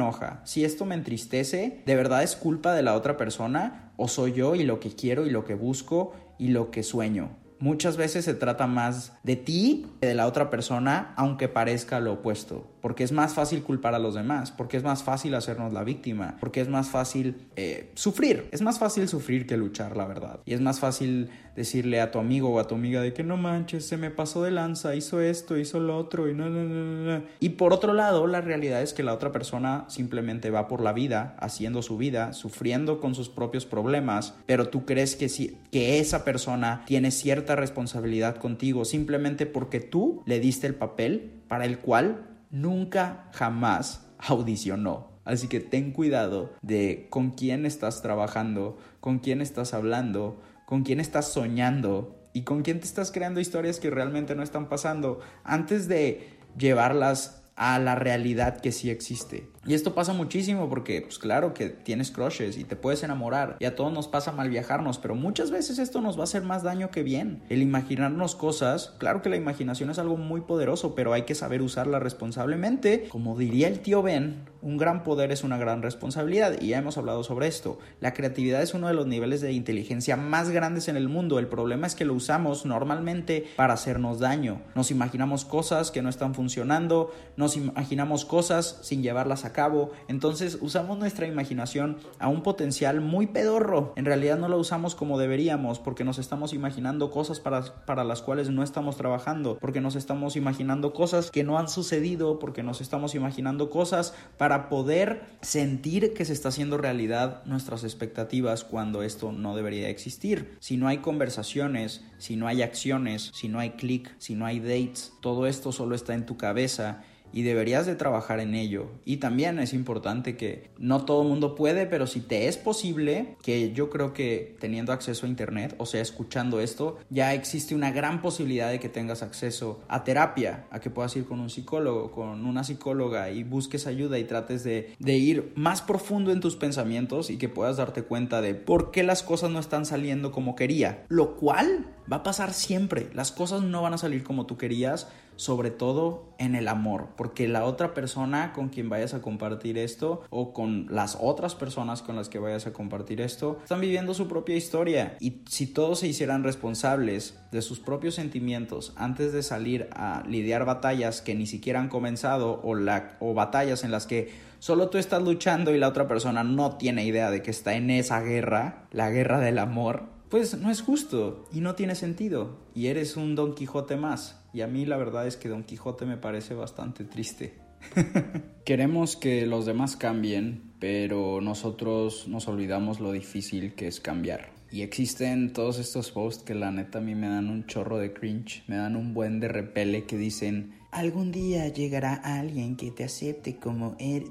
si 0.45 0.65
esto 0.65 0.85
me 0.85 0.95
entristece, 0.95 1.83
¿de 1.87 1.95
verdad 1.97 2.23
es 2.23 2.37
culpa 2.37 2.75
de 2.75 2.83
la 2.83 2.95
otra 2.95 3.17
persona? 3.17 3.93
¿O 3.97 4.09
soy 4.09 4.33
yo 4.33 4.55
y 4.55 4.65
lo 4.65 4.81
que 4.81 4.95
quiero 4.95 5.27
y 5.27 5.31
lo 5.31 5.45
que 5.45 5.55
busco 5.55 6.13
y 6.39 6.49
lo 6.49 6.71
que 6.71 6.83
sueño? 6.83 7.42
Muchas 7.63 7.97
veces 7.97 8.25
se 8.25 8.35
trata 8.35 8.67
más 8.67 9.13
de 9.23 9.37
ti 9.37 9.87
que 10.01 10.09
de 10.09 10.17
la 10.17 10.27
otra 10.27 10.51
persona, 10.51 11.15
aunque 11.15 11.47
parezca 11.47 12.01
lo 12.01 12.15
opuesto. 12.15 12.67
Porque 12.81 13.05
es 13.05 13.13
más 13.13 13.35
fácil 13.35 13.63
culpar 13.63 13.95
a 13.95 14.01
los 14.01 14.17
demás, 14.17 14.51
porque 14.51 14.77
es 14.77 14.83
más 14.83 15.05
fácil 15.05 15.37
hacernos 15.37 15.73
la 15.73 15.85
víctima, 15.85 16.37
porque 16.41 16.61
es 16.61 16.69
más 16.69 16.89
fácil 16.89 17.37
eh, 17.55 17.93
sufrir. 17.95 18.49
Es 18.51 18.63
más 18.63 18.81
fácil 18.81 19.07
sufrir 19.07 19.47
que 19.47 19.57
luchar, 19.57 19.97
la 19.97 20.07
verdad. 20.07 20.41
Y 20.45 20.55
es 20.55 20.61
más 20.61 20.81
fácil 20.81 21.31
decirle 21.55 22.01
a 22.01 22.11
tu 22.11 22.19
amigo 22.19 22.51
o 22.51 22.59
a 22.59 22.67
tu 22.67 22.75
amiga 22.75 23.01
de 23.01 23.13
que 23.13 23.23
no 23.23 23.37
manches, 23.37 23.87
se 23.87 23.97
me 23.97 24.11
pasó 24.11 24.43
de 24.43 24.51
lanza, 24.51 24.97
hizo 24.97 25.21
esto, 25.21 25.57
hizo 25.57 25.79
lo 25.79 25.97
otro 25.99 26.29
y 26.29 26.35
no, 26.35 26.49
no, 26.49 26.65
no, 26.65 27.19
no. 27.19 27.25
Y 27.41 27.51
por 27.51 27.73
otro 27.73 27.93
lado, 27.93 28.27
la 28.27 28.41
realidad 28.41 28.83
es 28.83 28.93
que 28.93 29.03
la 29.03 29.15
otra 29.15 29.31
persona 29.31 29.85
simplemente 29.89 30.51
va 30.51 30.67
por 30.67 30.81
la 30.81 30.93
vida, 30.93 31.37
haciendo 31.39 31.83
su 31.83 31.97
vida, 31.97 32.33
sufriendo 32.33 33.01
con 33.01 33.15
sus 33.15 33.29
propios 33.29 33.67
problemas, 33.67 34.35
pero 34.47 34.69
tú 34.69 34.85
crees 34.85 35.15
que, 35.15 35.29
si, 35.29 35.59
que 35.71 36.01
esa 36.01 36.25
persona 36.25 36.83
tiene 36.87 37.11
responsabilidad 37.57 38.37
contigo 38.37 38.85
simplemente 38.85 39.47
porque 39.47 39.81
tú 39.81 40.23
le 40.27 40.41
diste 40.41 40.67
el 40.67 40.75
papel 40.75 41.43
para 41.49 41.65
el 41.65 41.79
cual 41.79 42.29
nunca 42.51 43.29
jamás 43.33 44.07
audicionó. 44.19 45.13
Así 45.25 45.49
que 45.49 45.61
ten 45.61 45.93
cuidado 45.93 46.53
de 46.63 47.07
con 47.11 47.31
quién 47.31 47.65
estás 47.65 48.03
trabajando, 48.03 48.79
con 49.01 49.21
quién 49.21 49.41
estás 49.41 49.73
hablando, 49.73 50.41
con 50.67 50.83
quién 50.83 51.01
estás 51.01 51.33
soñando 51.33 52.19
y 52.33 52.43
con 52.43 52.63
quién 52.63 52.81
te 52.81 52.87
estás 52.87 53.13
creando 53.13 53.41
historias 53.41 53.79
que 53.79 53.91
realmente 53.91 54.35
no 54.35 54.43
están 54.43 54.69
pasando 54.69 55.21
antes 55.45 55.87
de 55.87 56.39
llevarlas 56.57 57.43
a 57.57 57.79
la 57.79 57.95
realidad 57.95 58.61
que 58.61 58.73
sí 58.73 58.91
existe. 58.91 59.52
Y 59.65 59.75
esto 59.75 59.95
pasa 59.95 60.13
muchísimo 60.13 60.69
porque, 60.69 61.03
pues 61.03 61.21
claro 61.21 61.55
que 61.55 61.69
tienes 61.69 62.11
crushes 62.11 62.59
y 62.59 62.65
te 62.65 62.75
puedes 62.75 63.05
enamorar 63.05 63.57
y 63.61 63.65
a 63.65 63.77
todos 63.77 63.93
nos 63.93 64.09
pasa 64.09 64.33
mal 64.33 64.51
viajarnos, 64.51 64.99
pero 64.99 65.15
muchas 65.15 65.53
veces 65.53 65.79
esto 65.79 66.01
nos 66.01 66.17
va 66.17 66.23
a 66.23 66.25
hacer 66.25 66.43
más 66.43 66.65
daño 66.65 66.91
que 66.91 67.05
bien. 67.05 67.45
El 67.49 67.63
imaginarnos 67.63 68.35
cosas, 68.35 68.93
claro 68.99 69.23
que 69.23 69.29
la 69.29 69.37
imaginación 69.37 69.89
es 69.91 70.01
algo 70.01 70.17
muy 70.17 70.41
poderoso, 70.41 70.97
pero 70.97 71.13
hay 71.13 71.23
que 71.23 71.37
saber 71.37 71.63
usarla 71.63 72.01
responsablemente. 72.01 73.07
Como 73.09 73.39
diría 73.39 73.69
el 73.69 73.79
tío 73.79 74.03
Ben, 74.03 74.49
un 74.63 74.79
gran 74.79 75.05
poder 75.05 75.31
es 75.31 75.45
una 75.45 75.59
gran 75.59 75.81
responsabilidad 75.81 76.61
y 76.61 76.69
ya 76.69 76.79
hemos 76.79 76.99
hablado 76.99 77.23
sobre 77.23 77.47
esto. 77.47 77.79
La 78.01 78.15
creatividad 78.15 78.63
es 78.63 78.75
uno 78.75 78.89
de 78.89 78.95
los 78.95 79.07
niveles 79.07 79.41
de 79.41 79.53
inteligencia 79.53 80.17
más 80.17 80.51
grandes 80.51 80.89
en 80.89 80.97
el 80.97 81.09
mundo. 81.09 81.39
El 81.39 81.47
problema 81.47 81.87
es 81.87 81.95
que 81.95 82.05
lo 82.05 82.15
usamos 82.15 82.67
normalmente 82.67 83.47
para 83.55 83.75
hacernos 83.75 84.19
daño. 84.19 84.61
Nos 84.75 84.91
imaginamos 84.91 85.45
cosas 85.45 85.93
que 85.93 86.03
no 86.03 86.09
están 86.09 86.35
funcionando, 86.35 87.13
nos 87.37 87.57
imaginamos 87.57 88.25
cosas 88.25 88.81
sin 88.83 89.03
llevarlas 89.03 89.45
a 89.45 89.52
cabo. 89.53 89.93
Entonces 90.09 90.59
usamos 90.61 90.99
nuestra 90.99 91.27
imaginación 91.27 91.99
a 92.19 92.29
un 92.29 92.43
potencial 92.43 93.01
muy 93.01 93.27
pedorro. 93.27 93.93
En 93.97 94.05
realidad 94.05 94.39
no 94.39 94.49
lo 94.49 94.59
usamos 94.59 94.95
como 94.95 95.19
deberíamos 95.19 95.79
porque 95.79 96.05
nos 96.05 96.19
estamos 96.19 96.53
imaginando 96.53 97.11
cosas 97.11 97.41
para, 97.41 97.85
para 97.85 98.05
las 98.05 98.23
cuales 98.23 98.51
no 98.51 98.63
estamos 98.63 98.97
trabajando, 98.97 99.59
porque 99.61 99.81
nos 99.81 99.97
estamos 99.97 100.37
imaginando 100.37 100.93
cosas 100.93 101.31
que 101.31 101.45
no 101.45 101.59
han 101.59 101.69
sucedido, 101.69 102.39
porque 102.39 102.63
nos 102.63 102.81
estamos 102.81 103.15
imaginando 103.15 103.71
cosas 103.71 104.15
para 104.39 104.69
poder 104.69 105.23
sentir 105.41 106.15
que 106.15 106.25
se 106.25 106.33
está 106.33 106.49
haciendo 106.49 106.79
realidad 106.79 107.43
nuestras 107.45 107.85
expectativas 107.85 108.65
cuando 108.65 109.03
esto 109.03 109.33
no 109.33 109.57
debería 109.57 109.89
existir. 109.89 110.57
Si 110.61 110.77
no 110.77 110.89
hay 110.89 110.99
conversaciones, 110.99 112.05
si 112.19 112.37
no 112.37 112.47
hay 112.47 112.63
acciones, 112.63 113.31
si 113.35 113.49
no 113.49 113.59
hay 113.59 113.71
clic, 113.71 114.15
si 114.19 114.35
no 114.35 114.47
hay 114.47 114.61
dates, 114.61 115.13
todo 115.21 115.47
esto 115.47 115.73
solo 115.73 115.95
está 115.95 116.15
en 116.15 116.27
tu 116.27 116.37
cabeza 116.37 117.03
y 117.33 117.43
deberías 117.43 117.87
de 117.87 117.95
trabajar 117.95 118.41
en 118.41 118.55
ello. 118.55 118.87
Y 119.05 119.19
también 119.19 119.59
es 119.59 119.73
importante 119.73 120.37
que 120.37 120.71
no 120.79 121.05
todo 121.05 121.23
el 121.23 121.29
mundo 121.29 121.55
puede, 121.55 121.87
pero 121.87 122.07
si 122.07 122.21
te 122.21 122.49
es 122.49 122.57
posible, 122.57 123.37
que 123.43 123.73
yo 123.73 123.91
creo 123.91 124.13
que 124.13 124.57
teniendo 124.61 124.93
acceso 124.93 125.27
a 125.27 125.29
internet, 125.29 125.75
o 125.79 125.87
sea, 125.87 126.01
escuchando 126.01 126.61
esto, 126.61 126.99
ya 127.11 127.35
existe 127.35 127.75
una 127.75 127.91
gran 127.91 128.23
posibilidad 128.23 128.71
de 128.71 128.81
que 128.81 128.89
tengas 128.89 129.23
acceso 129.23 129.81
a 129.89 130.05
terapia, 130.05 130.67
a 130.71 130.81
que 130.81 130.91
puedas 130.91 131.17
ir 131.17 131.25
con 131.25 131.41
un 131.41 131.51
psicólogo, 131.51 132.11
con 132.11 132.45
una 132.45 132.65
psicóloga 132.65 133.31
y 133.31 133.45
busques 133.45 133.87
ayuda 133.87 134.19
y 134.19 134.25
trates 134.25 134.65
de, 134.65 134.95
de 134.99 135.15
ir 135.15 135.53
más 135.57 135.83
profundo 135.83 136.33
en 136.33 136.41
tus 136.41 136.57
pensamientos 136.57 137.31
y 137.31 137.39
que 137.39 137.49
puedas 137.49 137.77
darte 137.77 138.03
cuenta 138.03 138.41
de 138.41 138.55
por 138.55 138.91
qué 138.91 139.03
las 139.03 139.23
cosas 139.23 139.51
no 139.51 139.59
están 139.59 139.87
saliendo 139.87 140.33
como 140.33 140.57
quería. 140.57 141.05
Lo 141.09 141.37
cual 141.37 141.87
va 142.11 142.19
a 142.19 142.23
pasar 142.23 142.53
siempre. 142.53 143.09
Las 143.15 143.33
cosas 143.33 143.63
no 143.63 143.83
van 143.83 143.95
a 143.95 143.99
salir 143.99 144.25
como 144.25 144.47
tú 144.47 144.57
querías 144.57 145.09
sobre 145.37 145.71
todo 145.71 146.33
en 146.39 146.55
el 146.55 146.69
amor, 146.69 147.09
porque 147.17 147.49
la 147.49 147.65
otra 147.65 147.95
persona 147.95 148.53
con 148.53 148.69
quien 148.69 148.89
vayas 148.89 149.15
a 149.15 149.23
compartir 149.23 149.79
esto 149.79 150.23
o 150.31 150.53
con 150.53 150.87
las 150.91 151.17
otras 151.21 151.55
personas 151.55 152.03
con 152.03 152.17
las 152.17 152.29
que 152.29 152.39
vayas 152.39 152.67
a 152.67 152.73
compartir 152.73 153.21
esto 153.21 153.59
están 153.63 153.81
viviendo 153.81 154.15
su 154.15 154.29
propia 154.29 154.57
historia. 154.57 155.17
Y 155.21 155.43
si 155.49 155.67
todos 155.67 156.01
se 156.01 156.09
hicieran 156.09 156.45
responsables 156.45 157.39
de 157.51 157.63
sus 157.63 157.81
propios 157.81 158.15
sentimientos 158.15 158.93
antes 158.97 159.33
de 159.33 159.43
salir 159.43 159.89
a 159.93 160.23
lidiar 160.27 160.65
batallas 160.65 161.21
que 161.21 161.35
ni 161.35 161.47
siquiera 161.47 161.81
han 161.81 161.89
comenzado 161.89 162.61
o, 162.63 162.75
la, 162.75 163.17
o 163.21 163.35
batallas 163.35 163.85
en 163.85 163.91
las 163.91 164.07
que 164.07 164.33
solo 164.59 164.91
tú 164.91 164.99
estás 164.99 165.23
luchando 165.23 165.75
y 165.75 165.79
la 165.79 165.89
otra 165.89 166.09
persona 166.09 166.45
no 166.45 166.77
tiene 166.77 167.05
idea 167.05 167.31
de 167.31 167.43
que 167.43 167.51
está 167.51 167.75
en 167.75 167.91
esa 167.91 168.21
guerra, 168.21 168.85
la 168.91 169.11
guerra 169.11 169.41
del 169.41 169.59
amor, 169.59 170.05
pues 170.33 170.57
no 170.57 170.71
es 170.71 170.81
justo 170.81 171.45
y 171.53 171.61
no 171.61 171.75
tiene 171.75 171.95
sentido 171.95 172.57
y 172.75 172.87
eres 172.87 173.19
un 173.19 173.35
Don 173.35 173.55
Quijote 173.55 173.97
más. 173.97 174.43
Y 174.55 174.63
a 174.63 174.67
mí 174.67 174.87
la 174.87 174.97
verdad 174.97 175.27
es 175.27 175.37
que 175.37 175.51
Don 175.51 175.63
Quijote 175.63 176.07
me 176.07 176.17
parece 176.17 176.55
bastante 176.55 177.05
triste. 177.05 177.59
Queremos 178.65 179.17
que 179.17 179.45
los 179.45 179.67
demás 179.67 179.95
cambien, 179.95 180.73
pero 180.79 181.43
nosotros 181.43 182.29
nos 182.29 182.49
olvidamos 182.49 182.99
lo 182.99 183.13
difícil 183.13 183.75
que 183.75 183.89
es 183.89 184.01
cambiar. 184.01 184.55
Y 184.71 184.81
existen 184.81 185.53
todos 185.53 185.79
estos 185.79 186.13
posts 186.13 186.45
que 186.45 186.55
la 186.55 186.71
neta 186.71 187.01
a 187.01 187.03
mí 187.03 187.15
me 187.15 187.29
dan 187.29 187.51
un 187.51 187.67
chorro 187.67 187.99
de 187.99 188.15
cringe, 188.15 188.65
me 188.69 188.77
dan 188.77 188.97
un 188.97 189.13
buen 189.13 189.39
de 189.39 189.49
repele 189.49 190.07
que 190.07 190.17
dicen, 190.17 190.73
algún 190.93 191.33
día 191.33 191.69
llegará 191.69 192.15
alguien 192.15 192.77
que 192.77 192.91
te 192.91 193.05
acepte 193.05 193.57
como 193.57 193.97
eres. 193.99 194.31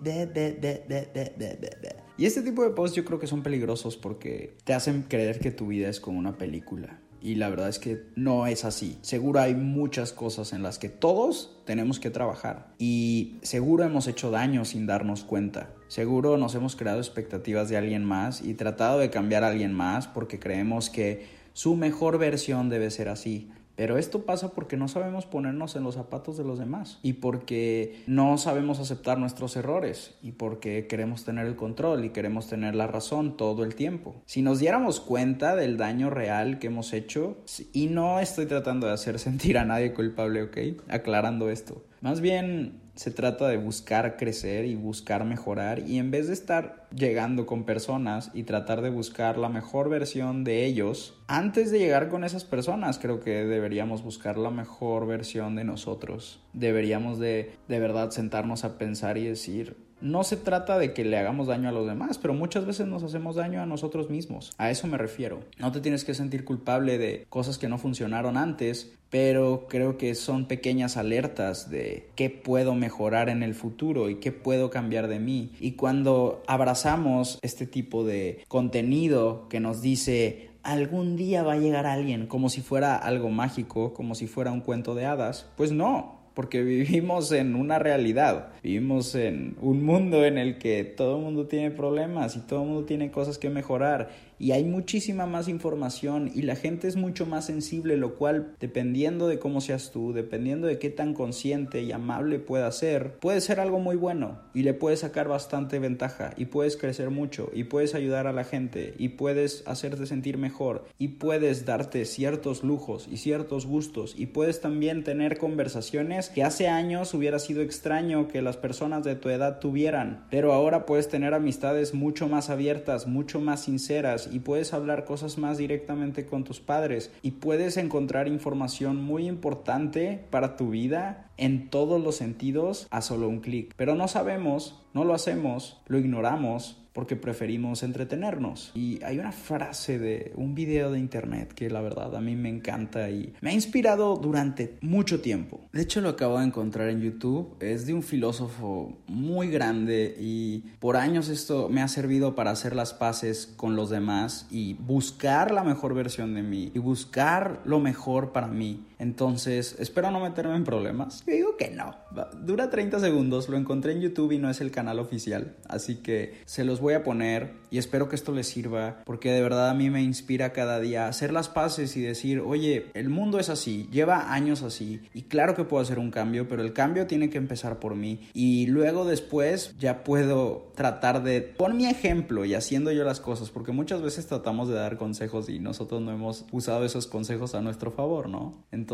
Y 2.18 2.25
este 2.25 2.41
tipo 2.44 2.63
de 2.63 2.70
posts 2.70 2.96
yo 2.96 3.03
creo 3.03 3.20
que 3.20 3.27
son 3.27 3.44
peligrosos 3.44 3.98
porque 3.98 4.56
te 4.63 4.74
hacen 4.74 5.03
creer 5.03 5.39
que 5.39 5.51
tu 5.51 5.68
vida 5.68 5.89
es 5.89 6.00
como 6.00 6.20
una 6.20 6.38
película. 6.38 7.00
Y 7.24 7.36
la 7.36 7.50
verdad 7.50 7.70
es 7.70 7.77
que 7.77 8.03
no 8.15 8.48
es 8.48 8.65
así. 8.65 8.98
Seguro 9.01 9.39
hay 9.39 9.53
muchas 9.53 10.12
cosas 10.12 10.53
en 10.53 10.63
las 10.63 10.80
que 10.80 10.89
todos 10.89 11.60
tenemos 11.65 12.00
que 12.00 12.10
trabajar. 12.10 12.74
Y 12.80 13.38
seguro 13.44 13.84
hemos 13.84 14.08
hecho 14.08 14.32
daño 14.32 14.65
sin 14.65 14.88
darnos 14.88 15.24
cuenta. 15.24 15.72
Seguro 15.88 16.38
nos 16.38 16.56
hemos 16.56 16.75
creado 16.75 17.00
expectativas 17.00 17.70
de 17.70 17.77
alguien 17.77 18.06
más 18.06 18.41
y 18.41 18.56
tratado 18.56 18.98
de 18.98 19.12
cambiar 19.12 19.44
a 19.44 19.50
alguien 19.50 19.74
más 19.74 20.08
porque 20.08 20.39
creemos 20.39 20.89
que 20.89 21.27
su 21.53 21.75
mejor 21.75 22.18
versión 22.18 22.70
debe 22.70 22.89
ser 22.89 23.10
así. 23.10 23.51
Pero 23.82 23.98
esto 23.98 24.26
pasa 24.26 24.50
porque 24.50 24.78
no 24.78 24.88
sabemos 24.88 25.26
ponernos 25.26 25.76
en 25.76 25.84
los 25.84 25.96
zapatos 25.96 26.38
de 26.38 26.44
los 26.44 26.60
demás 26.60 27.00
y 27.02 27.14
porque 27.14 28.04
no 28.06 28.38
sabemos 28.38 28.80
aceptar 28.80 29.18
nuestros 29.18 29.56
errores 29.56 30.14
y 30.22 30.34
porque 30.34 30.86
queremos 30.86 31.26
tener 31.26 31.48
el 31.48 31.56
control 31.56 32.06
y 32.06 32.12
queremos 32.12 32.48
tener 32.48 32.76
la 32.76 32.86
razón 32.86 33.38
todo 33.38 33.64
el 33.64 33.74
tiempo. 33.74 34.22
Si 34.28 34.44
nos 34.44 34.60
diéramos 34.60 35.00
cuenta 35.00 35.56
del 35.56 35.78
daño 35.78 36.12
real 36.12 36.60
que 36.60 36.68
hemos 36.68 36.94
hecho, 36.94 37.38
y 37.74 37.88
no 37.88 38.20
estoy 38.20 38.46
tratando 38.46 38.86
de 38.86 38.94
hacer 38.94 39.18
sentir 39.20 39.58
a 39.58 39.66
nadie 39.66 39.94
culpable, 39.94 40.44
¿ok? 40.44 40.58
Aclarando 40.88 41.50
esto. 41.50 41.84
Más 42.01 42.20
bien 42.20 42.81
se 42.96 43.12
trata 43.12 43.48
de 43.48 43.58
buscar 43.58 44.17
crecer 44.17 44.65
y 44.65 44.75
buscar 44.75 45.24
mejorar 45.24 45.88
y 45.88 46.00
en 46.00 46.10
vez 46.10 46.27
de 46.27 46.34
estar 46.34 46.88
llegando 46.96 47.46
con 47.46 47.63
personas 47.63 48.31
y 48.34 48.43
tratar 48.43 48.81
de 48.81 48.89
buscar 48.89 49.38
la 49.38 49.50
mejor 49.50 49.88
versión 49.88 50.43
de 50.43 50.65
ellos, 50.65 51.22
antes 51.27 51.72
de 51.72 51.77
llegar 51.77 52.10
con 52.10 52.24
esas 52.24 52.43
personas 52.43 52.98
creo 52.98 53.20
que 53.20 53.46
deberíamos 53.46 54.03
buscar 54.03 54.39
la 54.39 54.50
mejor 54.50 55.05
versión 55.05 55.55
de 55.55 55.63
nosotros. 55.63 56.43
Deberíamos 56.53 57.20
de 57.20 57.55
de 57.67 57.79
verdad 57.79 58.10
sentarnos 58.10 58.65
a 58.65 58.79
pensar 58.79 59.20
y 59.20 59.25
decir, 59.25 59.77
no 60.01 60.24
se 60.24 60.38
trata 60.38 60.77
de 60.77 60.93
que 60.93 61.05
le 61.05 61.17
hagamos 61.17 61.48
daño 61.48 61.70
a 61.70 61.72
los 61.72 61.88
demás, 61.88 62.17
pero 62.17 62.34
muchas 62.34 62.65
veces 62.65 62.88
nos 62.88 63.03
hacemos 63.03 63.36
daño 63.36 63.62
a 63.62 63.65
nosotros 63.65 64.10
mismos. 64.10 64.51
A 64.58 64.70
eso 64.70 64.88
me 64.88 64.98
refiero. 64.98 65.41
No 65.58 65.72
te 65.72 65.81
tienes 65.81 66.03
que 66.03 66.13
sentir 66.13 66.46
culpable 66.46 66.98
de 66.98 67.25
cosas 67.29 67.58
que 67.58 67.70
no 67.70 67.77
funcionaron 67.77 68.38
antes, 68.38 68.93
pero 69.10 69.67
creo 69.67 69.98
que 69.98 70.15
son 70.15 70.46
pequeñas 70.46 70.98
alertas 70.98 71.70
de 71.70 72.10
qué 72.15 72.29
puedo 72.29 72.75
mejorar 72.75 73.29
en 73.29 73.43
el 73.43 73.53
futuro 73.53 74.10
y 74.10 74.15
qué 74.15 74.31
puedo 74.31 74.70
cambiar 74.70 75.08
de 75.08 75.20
mí. 75.20 75.51
Y 75.60 75.74
cuando 75.74 76.43
abrazamos 76.48 77.39
este 77.41 77.67
tipo 77.67 78.03
de 78.03 78.43
contenido 78.48 79.48
que 79.50 79.60
nos 79.60 79.81
dice 79.81 80.50
algún 80.63 81.15
día 81.15 81.43
va 81.43 81.53
a 81.53 81.58
llegar 81.58 81.88
alguien 81.88 82.27
como 82.27 82.50
si 82.50 82.62
fuera 82.62 82.96
algo 82.96 83.29
mágico, 83.29 83.93
como 83.93 84.15
si 84.15 84.27
fuera 84.27 84.51
un 84.51 84.62
cuento 84.62 84.96
de 84.96 85.05
hadas, 85.05 85.48
pues 85.58 85.72
no, 85.72 86.21
porque 86.34 86.62
vivimos 86.64 87.32
en 87.32 87.56
una 87.56 87.80
realidad, 87.80 88.50
vivimos 88.64 89.16
en 89.16 89.56
un 89.62 89.84
mundo 89.84 90.26
en 90.26 90.38
el 90.38 90.58
que 90.58 90.84
todo 90.84 91.18
el 91.18 91.24
mundo 91.24 91.48
tiene 91.48 91.72
problemas 91.72 92.36
y 92.36 92.40
todo 92.40 92.62
el 92.64 92.68
mundo 92.70 92.86
tiene 92.86 93.12
cosas 93.12 93.38
que 93.38 93.50
mejorar 93.50 94.10
y 94.41 94.53
hay 94.53 94.63
muchísima 94.63 95.27
más 95.27 95.48
información 95.48 96.31
y 96.33 96.41
la 96.41 96.55
gente 96.55 96.88
es 96.88 96.95
mucho 96.95 97.27
más 97.27 97.45
sensible, 97.45 97.95
lo 97.95 98.15
cual 98.15 98.55
dependiendo 98.60 99.27
de 99.27 99.38
cómo 99.38 99.62
seas 99.62 99.91
tú, 99.91 100.13
dependiendo 100.13 100.65
de 100.65 100.79
qué 100.79 100.89
tan 100.89 101.13
consciente 101.13 101.83
y 101.83 101.91
amable 101.91 102.39
puedas 102.39 102.75
ser, 102.75 103.19
puede 103.19 103.39
ser 103.39 103.60
algo 103.60 103.79
muy 103.79 103.95
bueno 103.95 104.39
y 104.55 104.63
le 104.63 104.74
puedes 104.74 105.01
sacar 105.01 105.27
bastante 105.27 105.77
ventaja 105.77 106.33
y 106.38 106.45
puedes 106.45 106.75
crecer 106.75 107.12
mucho 107.12 107.51
y 107.53 107.65
puedes 107.65 107.93
ayudar 107.93 108.25
a 108.25 108.33
la 108.33 108.43
gente 108.43 108.95
y 108.98 109.10
puedes 109.10 109.63
hacerte 109.67 110.07
sentir 110.07 110.39
mejor 110.39 110.86
y 110.98 111.10
puedes 111.10 111.65
darte 111.65 112.05
ciertos 112.05 112.63
lujos 112.63 113.07
y 113.12 113.17
ciertos 113.17 113.67
gustos 113.67 114.15
y 114.17 114.25
puedes 114.25 114.60
también 114.60 115.03
tener 115.03 115.38
conversaciones 115.38 116.29
que 116.29 116.43
hace 116.43 116.67
años 116.67 117.13
hubiera 117.13 117.38
sido 117.38 117.62
extraño 117.62 118.27
que 118.27 118.41
las 118.41 118.57
personas 118.57 119.03
de 119.03 119.15
tu 119.15 119.29
edad 119.29 119.60
tuvieran, 119.60 120.25
pero 120.31 120.51
ahora 120.51 120.88
puedes 120.88 121.10
tener 121.10 121.36
amistades 121.36 121.93
mucho 121.93 122.27
más 122.27 122.50
abiertas, 122.50 123.05
mucho 123.05 123.39
más 123.39 123.65
sinceras 123.65 124.31
y 124.32 124.40
puedes 124.40 124.74
hablar 124.74 125.06
cosas 125.06 125.38
más 125.38 125.58
directamente 125.58 126.26
con 126.26 126.44
tus 126.44 126.60
padres 126.60 127.12
y 127.22 127.32
puedes 127.32 127.78
encontrar 127.78 128.28
información 128.28 128.98
muy 128.98 129.28
importante 129.28 130.26
para 130.30 130.56
tu 130.56 130.70
vida 130.70 131.31
en 131.38 131.70
todos 131.70 132.02
los 132.02 132.16
sentidos 132.16 132.88
a 132.92 133.02
solo 133.02 133.28
un 133.28 133.40
clic. 133.40 133.74
Pero 133.76 133.96
no 133.96 134.08
sabemos, 134.08 134.82
no 134.94 135.04
lo 135.04 135.14
hacemos, 135.14 135.82
lo 135.88 135.98
ignoramos 135.98 136.82
porque 136.94 137.16
preferimos 137.16 137.84
entretenernos. 137.84 138.72
Y 138.76 139.02
hay 139.04 139.20
una 139.20 139.32
frase 139.32 139.98
de 139.98 140.34
un 140.36 140.56
video 140.56 140.92
de 140.92 141.00
internet 141.00 141.54
que 141.54 141.70
la 141.70 141.82
verdad 141.82 142.16
a 142.16 142.22
mí 142.22 142.36
me 142.36 142.50
encanta 142.50 143.10
y 143.10 143.34
me 143.42 143.52
ha 143.52 143.54
inspirado 143.54 144.18
durante 144.18 144.78
mucho 144.82 145.22
tiempo. 145.22 145.62
De 145.72 145.82
hecho 145.82 146.02
lo 146.02 146.10
acabo 146.10 146.40
de 146.40 146.46
encontrar 146.46 146.90
en 146.90 147.02
YouTube, 147.02 147.56
es 147.60 147.86
de 147.86 147.94
un 147.94 148.04
filósofo 148.04 148.98
muy 149.08 149.50
grande 149.50 150.16
y 150.20 150.66
por 150.80 150.98
años 150.98 151.30
esto 151.30 151.70
me 151.70 151.82
ha 151.82 151.88
servido 151.88 152.36
para 152.36 152.52
hacer 152.52 152.76
las 152.76 152.94
paces 152.94 153.54
con 153.56 153.76
los 153.76 153.90
demás 153.90 154.48
y 154.52 154.74
buscar 154.74 155.52
la 155.52 155.64
mejor 155.64 155.94
versión 155.94 156.34
de 156.34 156.44
mí 156.44 156.72
y 156.74 156.80
buscar 156.80 157.62
lo 157.64 157.80
mejor 157.80 158.32
para 158.32 158.48
mí. 158.48 158.86
Entonces, 159.01 159.75
espero 159.79 160.12
no 160.12 160.20
meterme 160.20 160.55
en 160.55 160.63
problemas. 160.63 161.24
Yo 161.25 161.34
digo 161.34 161.58
que 161.58 161.72
no. 161.72 161.96
Dura 162.43 162.70
30 162.70 163.00
segundos, 163.00 163.50
lo 163.50 163.58
encontré 163.58 163.93
en 163.93 164.01
YouTube 164.01 164.34
y 164.34 164.38
no 164.38 164.48
es 164.48 164.62
el 164.62 164.70
canal 164.70 165.00
oficial, 165.00 165.55
así 165.67 165.98
que 165.98 166.36
se 166.46 166.63
los 166.63 166.79
voy 166.81 166.93
a 166.93 167.03
poner 167.03 167.53
y 167.72 167.79
espero 167.79 168.10
que 168.10 168.15
esto 168.15 168.31
les 168.31 168.48
sirva 168.48 169.01
porque 169.05 169.31
de 169.31 169.41
verdad 169.41 169.70
a 169.70 169.74
mí 169.74 169.89
me 169.89 170.03
inspira 170.03 170.53
cada 170.53 170.79
día 170.79 171.08
hacer 171.08 171.31
las 171.34 171.50
paces 171.50 171.98
y 171.98 172.01
decir, 172.01 172.41
oye, 172.41 172.88
el 172.93 173.10
mundo 173.10 173.39
es 173.39 173.50
así, 173.50 173.88
lleva 173.91 174.34
años 174.34 174.62
así 174.62 175.01
y 175.13 175.24
claro 175.24 175.55
que 175.55 175.63
puedo 175.63 175.81
hacer 175.81 175.98
un 175.98 176.12
cambio, 176.12 176.48
pero 176.48 176.62
el 176.62 176.74
cambio 176.74 177.08
tiene 177.08 177.29
que 177.29 177.38
empezar 177.38 177.79
por 177.79 177.96
mí 177.96 178.29
y 178.34 178.67
luego 178.67 179.05
después 179.05 179.75
ya 179.79 180.03
puedo 180.03 180.72
tratar 180.75 181.24
de, 181.24 181.41
por 181.41 181.74
mi 181.74 181.86
ejemplo 181.88 182.46
y 182.46 182.53
haciendo 182.53 182.91
yo 182.91 183.03
las 183.03 183.20
cosas, 183.20 183.50
porque 183.50 183.72
muchas 183.72 184.01
veces 184.01 184.27
tratamos 184.27 184.67
de 184.67 184.75
dar 184.75 184.98
consejos 184.98 185.50
y 185.50 185.60
nosotros 185.60 186.01
no 186.01 186.12
hemos 186.12 186.46
usado 186.51 186.86
esos 186.86 187.08
consejos 187.08 187.55
a 187.55 187.62
nuestro 187.62 187.91
favor, 187.91 188.29
¿no? 188.29 188.63
Entonces, 188.72 188.90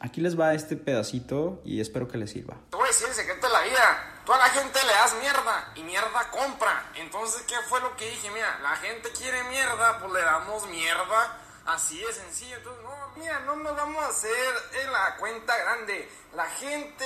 aquí 0.00 0.20
les 0.20 0.38
va 0.38 0.52
este 0.52 0.76
pedacito 0.76 1.62
y 1.64 1.80
espero 1.80 2.08
que 2.08 2.18
les 2.18 2.30
sirva. 2.30 2.56
Te 2.70 2.76
voy 2.76 2.84
a 2.84 2.88
decir 2.88 3.08
el 3.08 3.14
secreto 3.14 3.46
de 3.46 3.52
la 3.52 3.62
vida. 3.62 4.22
Tú 4.26 4.32
a 4.32 4.38
la 4.38 4.48
gente 4.50 4.78
le 4.84 4.92
das 4.92 5.14
mierda 5.18 5.72
y 5.76 5.82
mierda 5.82 6.30
compra. 6.30 6.90
Entonces, 6.96 7.42
¿qué 7.48 7.54
fue 7.68 7.80
lo 7.80 7.96
que 7.96 8.04
dije? 8.10 8.30
Mira, 8.30 8.58
la 8.62 8.76
gente 8.76 9.08
quiere 9.16 9.42
mierda, 9.44 9.98
pues 9.98 10.12
le 10.12 10.20
damos 10.20 10.68
mierda. 10.68 11.38
Así 11.66 11.98
de 11.98 12.12
sencillo. 12.12 12.56
Entonces, 12.56 12.82
no, 12.82 12.90
mira, 13.16 13.40
no 13.40 13.56
nos 13.56 13.76
vamos 13.76 14.02
a 14.02 14.08
hacer 14.08 14.54
en 14.82 14.92
la 14.92 15.16
cuenta 15.16 15.56
grande. 15.58 16.08
La 16.34 16.46
gente 16.46 17.04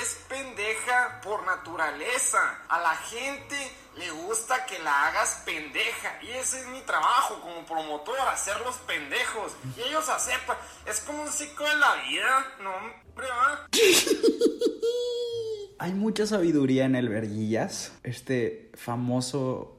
es 0.00 0.18
pendeja 0.28 1.20
por 1.22 1.44
naturaleza. 1.44 2.60
A 2.68 2.80
la 2.80 2.96
gente 2.96 3.56
le 3.96 4.10
gusta 4.10 4.64
que 4.66 4.78
la 4.78 5.08
hagas 5.08 5.42
pendeja. 5.44 6.18
Y 6.22 6.30
ese 6.30 6.60
es 6.60 6.66
mi 6.68 6.80
trabajo 6.82 7.40
como 7.40 7.66
promotor, 7.66 8.18
hacerlos 8.20 8.76
pendejos. 8.86 9.52
Y 9.76 9.82
ellos 9.82 10.08
aceptan. 10.08 10.56
Es 10.86 11.00
como 11.00 11.22
un 11.22 11.32
ciclo 11.32 11.68
de 11.68 11.76
la 11.76 11.94
vida. 12.08 12.46
No, 12.60 12.74
hombre, 12.74 13.28
¿va? 13.28 13.68
Hay 15.78 15.92
mucha 15.92 16.26
sabiduría 16.26 16.86
en 16.86 16.96
el 16.96 17.10
Verguillas, 17.10 17.92
este 18.02 18.70
famoso, 18.74 19.75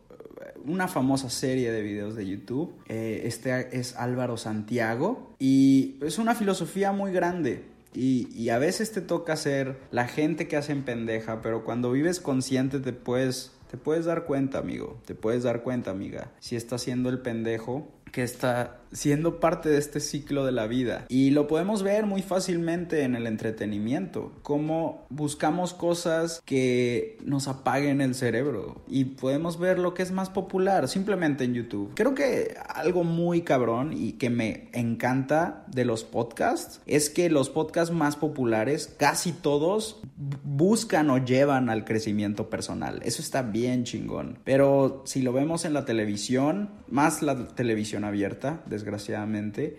una 0.65 0.87
famosa 0.87 1.29
serie 1.29 1.71
de 1.71 1.81
videos 1.81 2.15
de 2.15 2.27
YouTube. 2.27 2.73
Eh, 2.87 3.21
este 3.25 3.77
es 3.77 3.95
Álvaro 3.95 4.37
Santiago 4.37 5.33
y 5.39 5.97
es 6.01 6.17
una 6.17 6.35
filosofía 6.35 6.91
muy 6.91 7.11
grande. 7.11 7.63
Y, 7.93 8.50
a 8.50 8.59
veces 8.59 8.91
te 8.91 9.01
toca 9.01 9.35
ser 9.35 9.79
la 9.89 10.07
gente 10.07 10.48
que 10.48 10.55
hacen 10.55 10.83
pendeja, 10.83 11.41
pero 11.41 11.63
cuando 11.63 11.91
vives 11.91 12.20
consciente 12.20 12.79
te 12.79 12.93
puedes, 12.93 13.53
te 13.72 13.77
puedes 13.77 14.05
dar 14.05 14.25
cuenta, 14.25 14.59
amigo. 14.59 15.00
Te 15.05 15.15
puedes 15.15 15.41
dar 15.43 15.63
cuenta, 15.63 15.89
amiga. 15.89 16.31
Si 16.39 16.55
estás 16.55 16.83
siendo 16.83 17.09
el 17.09 17.20
pendejo 17.20 17.87
que 18.11 18.24
está 18.24 18.81
siendo 18.98 19.40
parte 19.40 19.70
de 19.70 19.77
este 19.77 20.00
ciclo 20.00 20.46
de 20.46 20.51
la 20.51 20.68
vida. 20.68 21.05
Y 21.07 21.29
lo 21.29 21.48
podemos 21.48 21.83
ver 21.83 22.05
muy 22.05 22.22
fácilmente 22.22 23.03
en 23.03 23.16
el 23.16 23.27
entretenimiento, 23.27 24.33
cómo 24.42 25.05
buscamos 25.10 25.74
cosas 25.74 26.42
que 26.46 27.18
nos 27.24 27.48
apaguen 27.48 28.01
el 28.01 28.16
cerebro 28.16 28.81
y 28.88 29.05
podemos 29.05 29.60
ver 29.60 29.79
lo 29.79 29.94
que 29.94 30.03
es 30.03 30.12
más 30.12 30.29
popular 30.29 30.88
simplemente 30.88 31.44
en 31.44 31.53
YouTube. 31.53 31.92
Creo 31.94 32.16
que 32.16 32.55
algo 32.74 33.03
muy 33.03 33.42
cabrón 33.42 33.94
y 33.94 34.14
que 34.14 34.29
me 34.29 34.70
encanta 34.74 35.66
de 35.68 35.86
los 35.86 36.03
podcasts 36.03 36.81
es 36.86 37.10
que 37.10 37.29
los 37.29 37.50
podcasts 37.50 37.94
más 37.94 38.16
populares, 38.16 38.94
casi 38.98 39.31
todos, 39.31 40.01
buscan 40.44 41.10
o 41.10 41.24
llevan 41.24 41.70
al 41.70 41.86
crecimiento 41.86 42.50
personal. 42.50 43.01
Eso 43.03 43.22
está 43.22 43.44
bien 43.44 43.83
chingón. 43.83 44.40
Pero 44.44 45.03
si 45.05 45.22
lo 45.22 45.33
vemos 45.33 45.66
en 45.66 45.74
la 45.74 45.86
televisión, 45.86 46.70
más 46.90 47.22
la 47.22 47.48
televisión 47.50 48.03
abierta, 48.03 48.62
desgraciadamente, 48.66 48.86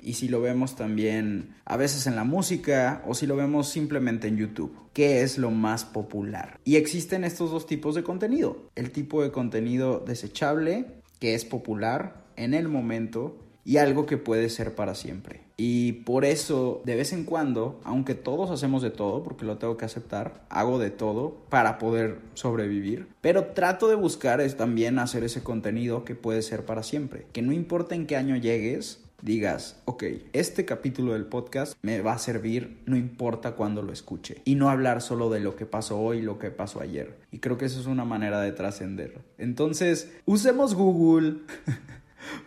y 0.02 0.14
si 0.14 0.28
lo 0.28 0.40
vemos 0.40 0.76
también 0.76 1.54
a 1.64 1.76
veces 1.76 2.06
en 2.06 2.16
la 2.16 2.24
música 2.24 3.02
o 3.06 3.14
si 3.14 3.26
lo 3.26 3.36
vemos 3.36 3.68
simplemente 3.68 4.28
en 4.28 4.36
YouTube, 4.36 4.76
¿qué 4.92 5.22
es 5.22 5.38
lo 5.38 5.50
más 5.50 5.84
popular? 5.84 6.58
Y 6.64 6.76
existen 6.76 7.24
estos 7.24 7.50
dos 7.50 7.66
tipos 7.66 7.94
de 7.94 8.02
contenido. 8.02 8.70
El 8.74 8.90
tipo 8.90 9.22
de 9.22 9.30
contenido 9.30 10.00
desechable, 10.06 11.00
que 11.20 11.34
es 11.34 11.44
popular 11.44 12.26
en 12.36 12.54
el 12.54 12.68
momento, 12.68 13.38
y 13.68 13.76
algo 13.76 14.06
que 14.06 14.16
puede 14.16 14.48
ser 14.48 14.74
para 14.74 14.94
siempre. 14.94 15.42
Y 15.58 15.92
por 15.92 16.24
eso, 16.24 16.80
de 16.86 16.96
vez 16.96 17.12
en 17.12 17.24
cuando, 17.24 17.78
aunque 17.84 18.14
todos 18.14 18.50
hacemos 18.50 18.80
de 18.80 18.88
todo, 18.88 19.22
porque 19.22 19.44
lo 19.44 19.58
tengo 19.58 19.76
que 19.76 19.84
aceptar, 19.84 20.42
hago 20.48 20.78
de 20.78 20.88
todo 20.88 21.36
para 21.50 21.76
poder 21.76 22.18
sobrevivir, 22.32 23.08
pero 23.20 23.48
trato 23.48 23.88
de 23.88 23.94
buscar 23.94 24.40
es 24.40 24.56
también 24.56 24.98
hacer 24.98 25.22
ese 25.22 25.42
contenido 25.42 26.06
que 26.06 26.14
puede 26.14 26.40
ser 26.40 26.64
para 26.64 26.82
siempre. 26.82 27.26
Que 27.34 27.42
no 27.42 27.52
importa 27.52 27.94
en 27.94 28.06
qué 28.06 28.16
año 28.16 28.36
llegues, 28.36 29.04
digas, 29.20 29.82
ok, 29.84 30.04
este 30.32 30.64
capítulo 30.64 31.12
del 31.12 31.26
podcast 31.26 31.74
me 31.82 32.00
va 32.00 32.14
a 32.14 32.18
servir 32.18 32.80
no 32.86 32.96
importa 32.96 33.52
cuándo 33.52 33.82
lo 33.82 33.92
escuche. 33.92 34.40
Y 34.46 34.54
no 34.54 34.70
hablar 34.70 35.02
solo 35.02 35.28
de 35.28 35.40
lo 35.40 35.56
que 35.56 35.66
pasó 35.66 36.00
hoy, 36.00 36.22
lo 36.22 36.38
que 36.38 36.50
pasó 36.50 36.80
ayer. 36.80 37.18
Y 37.32 37.40
creo 37.40 37.58
que 37.58 37.66
eso 37.66 37.80
es 37.80 37.86
una 37.86 38.06
manera 38.06 38.40
de 38.40 38.52
trascender. 38.52 39.18
Entonces, 39.36 40.10
usemos 40.24 40.74
Google. 40.74 41.40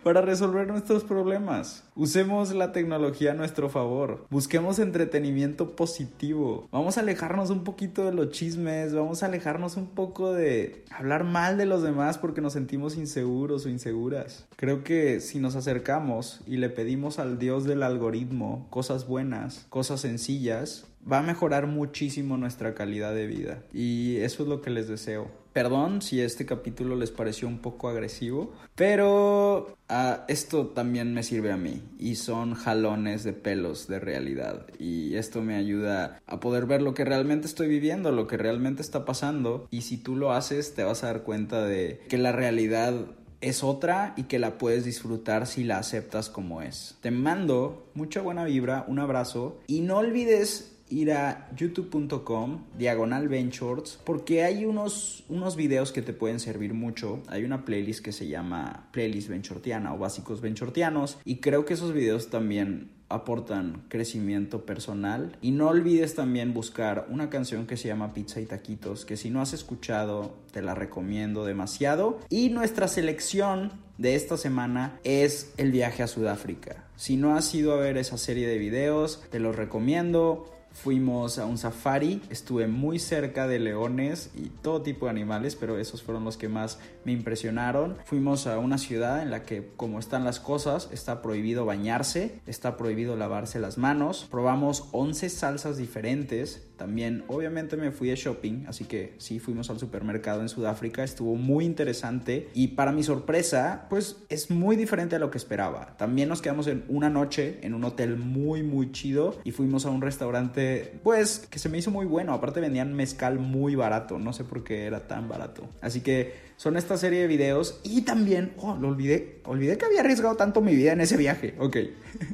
para 0.02 0.20
resolver 0.20 0.66
nuestros 0.66 1.04
problemas. 1.04 1.84
Usemos 1.94 2.54
la 2.54 2.72
tecnología 2.72 3.32
a 3.32 3.34
nuestro 3.34 3.68
favor. 3.68 4.26
Busquemos 4.30 4.78
entretenimiento 4.78 5.76
positivo. 5.76 6.68
Vamos 6.72 6.96
a 6.96 7.00
alejarnos 7.00 7.50
un 7.50 7.64
poquito 7.64 8.04
de 8.04 8.12
los 8.12 8.30
chismes. 8.30 8.94
Vamos 8.94 9.22
a 9.22 9.26
alejarnos 9.26 9.76
un 9.76 9.88
poco 9.88 10.32
de 10.32 10.84
hablar 10.90 11.24
mal 11.24 11.58
de 11.58 11.66
los 11.66 11.82
demás 11.82 12.18
porque 12.18 12.40
nos 12.40 12.54
sentimos 12.54 12.96
inseguros 12.96 13.66
o 13.66 13.68
inseguras. 13.68 14.46
Creo 14.56 14.84
que 14.84 15.20
si 15.20 15.38
nos 15.38 15.56
acercamos 15.56 16.40
y 16.46 16.56
le 16.56 16.70
pedimos 16.70 17.18
al 17.18 17.38
Dios 17.38 17.64
del 17.64 17.82
algoritmo 17.82 18.66
cosas 18.70 19.06
buenas, 19.06 19.66
cosas 19.68 20.00
sencillas, 20.00 20.86
va 21.10 21.18
a 21.18 21.22
mejorar 21.22 21.66
muchísimo 21.66 22.36
nuestra 22.36 22.74
calidad 22.74 23.14
de 23.14 23.26
vida. 23.26 23.62
Y 23.72 24.16
eso 24.18 24.42
es 24.42 24.48
lo 24.48 24.60
que 24.60 24.70
les 24.70 24.88
deseo. 24.88 25.30
Perdón 25.52 26.00
si 26.00 26.20
este 26.20 26.46
capítulo 26.46 26.96
les 26.96 27.10
pareció 27.10 27.46
un 27.46 27.58
poco 27.58 27.88
agresivo, 27.90 28.54
pero 28.74 29.76
uh, 29.90 30.22
esto 30.26 30.68
también 30.68 31.12
me 31.12 31.22
sirve 31.22 31.52
a 31.52 31.58
mí 31.58 31.82
y 31.98 32.14
son 32.14 32.54
jalones 32.54 33.22
de 33.22 33.34
pelos 33.34 33.86
de 33.86 33.98
realidad 33.98 34.66
y 34.78 35.14
esto 35.16 35.42
me 35.42 35.56
ayuda 35.56 36.20
a 36.26 36.40
poder 36.40 36.64
ver 36.64 36.80
lo 36.80 36.94
que 36.94 37.04
realmente 37.04 37.46
estoy 37.46 37.68
viviendo, 37.68 38.12
lo 38.12 38.26
que 38.26 38.38
realmente 38.38 38.80
está 38.80 39.04
pasando 39.04 39.68
y 39.70 39.82
si 39.82 39.98
tú 39.98 40.16
lo 40.16 40.32
haces 40.32 40.74
te 40.74 40.84
vas 40.84 41.04
a 41.04 41.08
dar 41.08 41.22
cuenta 41.22 41.62
de 41.62 42.00
que 42.08 42.16
la 42.16 42.32
realidad 42.32 42.94
es 43.42 43.62
otra 43.62 44.14
y 44.16 44.22
que 44.22 44.38
la 44.38 44.56
puedes 44.56 44.84
disfrutar 44.84 45.46
si 45.46 45.64
la 45.64 45.78
aceptas 45.78 46.30
como 46.30 46.62
es. 46.62 46.96
Te 47.02 47.10
mando 47.10 47.90
mucha 47.92 48.22
buena 48.22 48.44
vibra, 48.44 48.86
un 48.88 49.00
abrazo 49.00 49.60
y 49.66 49.80
no 49.80 49.98
olvides 49.98 50.71
ir 50.92 51.12
a 51.12 51.48
youtube.com 51.56 52.64
diagonal 52.78 53.28
ventures 53.28 53.98
porque 54.04 54.44
hay 54.44 54.64
unos, 54.64 55.24
unos 55.28 55.56
videos 55.56 55.92
que 55.92 56.02
te 56.02 56.12
pueden 56.12 56.38
servir 56.38 56.74
mucho. 56.74 57.22
Hay 57.28 57.44
una 57.44 57.64
playlist 57.64 58.04
que 58.04 58.12
se 58.12 58.28
llama 58.28 58.88
Playlist 58.92 59.28
Venturtiana 59.28 59.94
o 59.94 59.98
Básicos 59.98 60.40
Venturtianos 60.40 61.18
y 61.24 61.36
creo 61.36 61.64
que 61.64 61.74
esos 61.74 61.92
videos 61.92 62.28
también 62.28 62.90
aportan 63.12 63.84
crecimiento 63.88 64.64
personal. 64.64 65.36
Y 65.40 65.50
no 65.52 65.68
olvides 65.68 66.14
también 66.14 66.54
buscar 66.54 67.06
una 67.10 67.30
canción 67.30 67.66
que 67.66 67.76
se 67.76 67.88
llama 67.88 68.14
Pizza 68.14 68.40
y 68.40 68.46
Taquitos, 68.46 69.04
que 69.04 69.16
si 69.16 69.30
no 69.30 69.40
has 69.40 69.52
escuchado, 69.52 70.34
te 70.50 70.62
la 70.62 70.74
recomiendo 70.74 71.44
demasiado. 71.44 72.18
Y 72.28 72.48
nuestra 72.50 72.88
selección 72.88 73.72
de 73.98 74.14
esta 74.14 74.36
semana 74.36 74.98
es 75.04 75.52
el 75.58 75.70
viaje 75.70 76.02
a 76.02 76.06
Sudáfrica. 76.06 76.84
Si 76.96 77.16
no 77.16 77.36
has 77.36 77.54
ido 77.54 77.72
a 77.72 77.76
ver 77.76 77.98
esa 77.98 78.18
serie 78.18 78.48
de 78.48 78.58
videos, 78.58 79.22
te 79.30 79.38
los 79.38 79.54
recomiendo. 79.54 80.50
Fuimos 80.72 81.38
a 81.38 81.46
un 81.46 81.58
safari, 81.58 82.22
estuve 82.30 82.66
muy 82.66 82.98
cerca 82.98 83.46
de 83.46 83.58
leones 83.58 84.30
y 84.34 84.48
todo 84.48 84.82
tipo 84.82 85.06
de 85.06 85.10
animales, 85.10 85.56
pero 85.56 85.78
esos 85.78 86.02
fueron 86.02 86.24
los 86.24 86.36
que 86.36 86.48
más 86.48 86.78
me 87.04 87.12
impresionaron. 87.12 87.96
Fuimos 88.04 88.46
a 88.46 88.58
una 88.58 88.78
ciudad 88.78 89.22
en 89.22 89.30
la 89.30 89.42
que, 89.42 89.70
como 89.76 89.98
están 89.98 90.24
las 90.24 90.40
cosas, 90.40 90.88
está 90.92 91.22
prohibido 91.22 91.64
bañarse, 91.64 92.40
está 92.46 92.76
prohibido 92.76 93.16
lavarse 93.16 93.58
las 93.58 93.78
manos. 93.78 94.26
Probamos 94.30 94.88
11 94.92 95.28
salsas 95.28 95.76
diferentes. 95.76 96.66
También, 96.82 97.22
obviamente, 97.28 97.76
me 97.76 97.92
fui 97.92 98.08
de 98.08 98.16
shopping, 98.16 98.64
así 98.66 98.86
que 98.86 99.14
sí, 99.18 99.38
fuimos 99.38 99.70
al 99.70 99.78
supermercado 99.78 100.40
en 100.40 100.48
Sudáfrica. 100.48 101.04
Estuvo 101.04 101.36
muy 101.36 101.64
interesante 101.64 102.48
y, 102.54 102.68
para 102.74 102.90
mi 102.90 103.04
sorpresa, 103.04 103.86
pues 103.88 104.16
es 104.28 104.50
muy 104.50 104.74
diferente 104.74 105.14
a 105.14 105.20
lo 105.20 105.30
que 105.30 105.38
esperaba. 105.38 105.96
También 105.96 106.28
nos 106.28 106.42
quedamos 106.42 106.66
en 106.66 106.82
una 106.88 107.08
noche 107.08 107.60
en 107.62 107.74
un 107.74 107.84
hotel 107.84 108.16
muy, 108.16 108.64
muy 108.64 108.90
chido 108.90 109.38
y 109.44 109.52
fuimos 109.52 109.86
a 109.86 109.90
un 109.90 110.02
restaurante 110.02 110.98
pues, 111.04 111.46
que 111.48 111.60
se 111.60 111.68
me 111.68 111.78
hizo 111.78 111.92
muy 111.92 112.04
bueno. 112.04 112.32
Aparte 112.32 112.58
vendían 112.58 112.94
mezcal 112.94 113.38
muy 113.38 113.76
barato, 113.76 114.18
no 114.18 114.32
sé 114.32 114.42
por 114.42 114.64
qué 114.64 114.86
era 114.86 115.06
tan 115.06 115.28
barato. 115.28 115.68
Así 115.82 116.00
que 116.00 116.34
son 116.56 116.76
esta 116.76 116.96
serie 116.96 117.20
de 117.20 117.26
videos 117.28 117.80
y 117.84 118.02
también, 118.02 118.54
oh, 118.56 118.74
lo 118.74 118.88
olvidé, 118.88 119.40
olvidé 119.44 119.78
que 119.78 119.84
había 119.84 120.00
arriesgado 120.00 120.34
tanto 120.34 120.60
mi 120.60 120.74
vida 120.74 120.94
en 120.94 121.00
ese 121.00 121.16
viaje, 121.16 121.54
ok. 121.60 121.76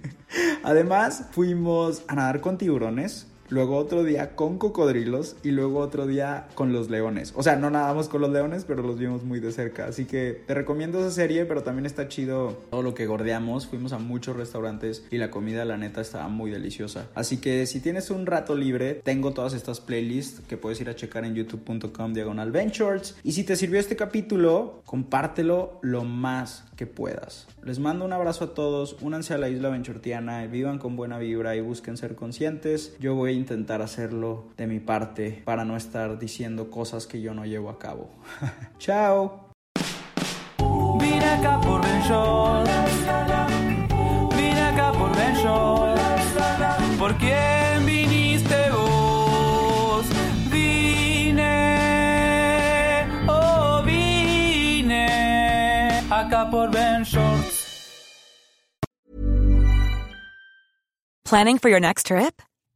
Además, 0.62 1.26
fuimos 1.32 2.02
a 2.08 2.14
nadar 2.14 2.40
con 2.40 2.56
tiburones 2.56 3.26
luego 3.48 3.76
otro 3.76 4.04
día 4.04 4.34
con 4.34 4.58
cocodrilos 4.58 5.36
y 5.42 5.50
luego 5.50 5.78
otro 5.78 6.06
día 6.06 6.48
con 6.54 6.72
los 6.72 6.90
leones. 6.90 7.32
O 7.36 7.42
sea, 7.42 7.56
no 7.56 7.70
nadamos 7.70 8.08
con 8.08 8.20
los 8.20 8.30
leones, 8.30 8.64
pero 8.64 8.82
los 8.82 8.98
vimos 8.98 9.24
muy 9.24 9.40
de 9.40 9.52
cerca. 9.52 9.86
Así 9.86 10.04
que 10.04 10.42
te 10.46 10.54
recomiendo 10.54 11.00
esa 11.00 11.10
serie, 11.10 11.44
pero 11.44 11.62
también 11.62 11.86
está 11.86 12.08
chido 12.08 12.58
todo 12.70 12.82
lo 12.82 12.94
que 12.94 13.06
gordeamos. 13.06 13.66
Fuimos 13.66 13.92
a 13.92 13.98
muchos 13.98 14.36
restaurantes 14.36 15.04
y 15.10 15.18
la 15.18 15.30
comida, 15.30 15.64
la 15.64 15.76
neta, 15.76 16.00
estaba 16.00 16.28
muy 16.28 16.50
deliciosa. 16.50 17.08
Así 17.14 17.38
que 17.38 17.66
si 17.66 17.80
tienes 17.80 18.10
un 18.10 18.26
rato 18.26 18.54
libre, 18.54 18.94
tengo 18.94 19.32
todas 19.32 19.54
estas 19.54 19.80
playlists 19.80 20.40
que 20.48 20.56
puedes 20.56 20.80
ir 20.80 20.88
a 20.88 20.96
checar 20.96 21.24
en 21.24 21.34
youtube.com 21.34 22.12
diagonal 22.12 22.50
ventures. 22.50 23.16
Y 23.22 23.32
si 23.32 23.44
te 23.44 23.56
sirvió 23.56 23.80
este 23.80 23.96
capítulo, 23.96 24.82
compártelo 24.84 25.78
lo 25.82 26.04
más 26.04 26.64
que 26.76 26.86
puedas. 26.86 27.46
Les 27.64 27.80
mando 27.80 28.04
un 28.04 28.12
abrazo 28.12 28.44
a 28.44 28.54
todos, 28.54 28.96
únanse 29.00 29.34
a 29.34 29.38
la 29.38 29.48
isla 29.48 29.68
venturtiana, 29.68 30.46
vivan 30.46 30.78
con 30.78 30.96
buena 30.96 31.18
vibra 31.18 31.56
y 31.56 31.60
busquen 31.60 31.96
ser 31.96 32.14
conscientes. 32.14 32.96
Yo 33.00 33.14
voy 33.14 33.37
intentar 33.38 33.80
hacerlo 33.80 34.48
de 34.56 34.66
mi 34.66 34.80
parte 34.80 35.42
para 35.44 35.64
no 35.64 35.76
estar 35.76 36.18
diciendo 36.18 36.70
cosas 36.70 37.06
que 37.06 37.20
yo 37.20 37.32
no 37.34 37.46
llevo 37.46 37.70
a 37.70 37.78
cabo. 37.78 38.10
Chao. 38.78 39.52
Vine 41.00 41.24
acá 41.24 41.60
por 41.60 41.80
Vine 44.36 44.62
acá 44.62 44.92
por 44.92 45.10
¿Por 46.98 47.16
quién 47.16 47.86
viniste 47.86 48.70
vos? 48.70 50.06
Vine, 50.50 51.46
oh 53.28 53.82
vine 53.84 55.06
acá 56.10 56.50
por 56.50 56.70
Ben 56.70 57.04
Planning 61.24 61.58
for 61.58 61.68
your 61.68 61.80
next 61.80 62.06
trip? 62.06 62.40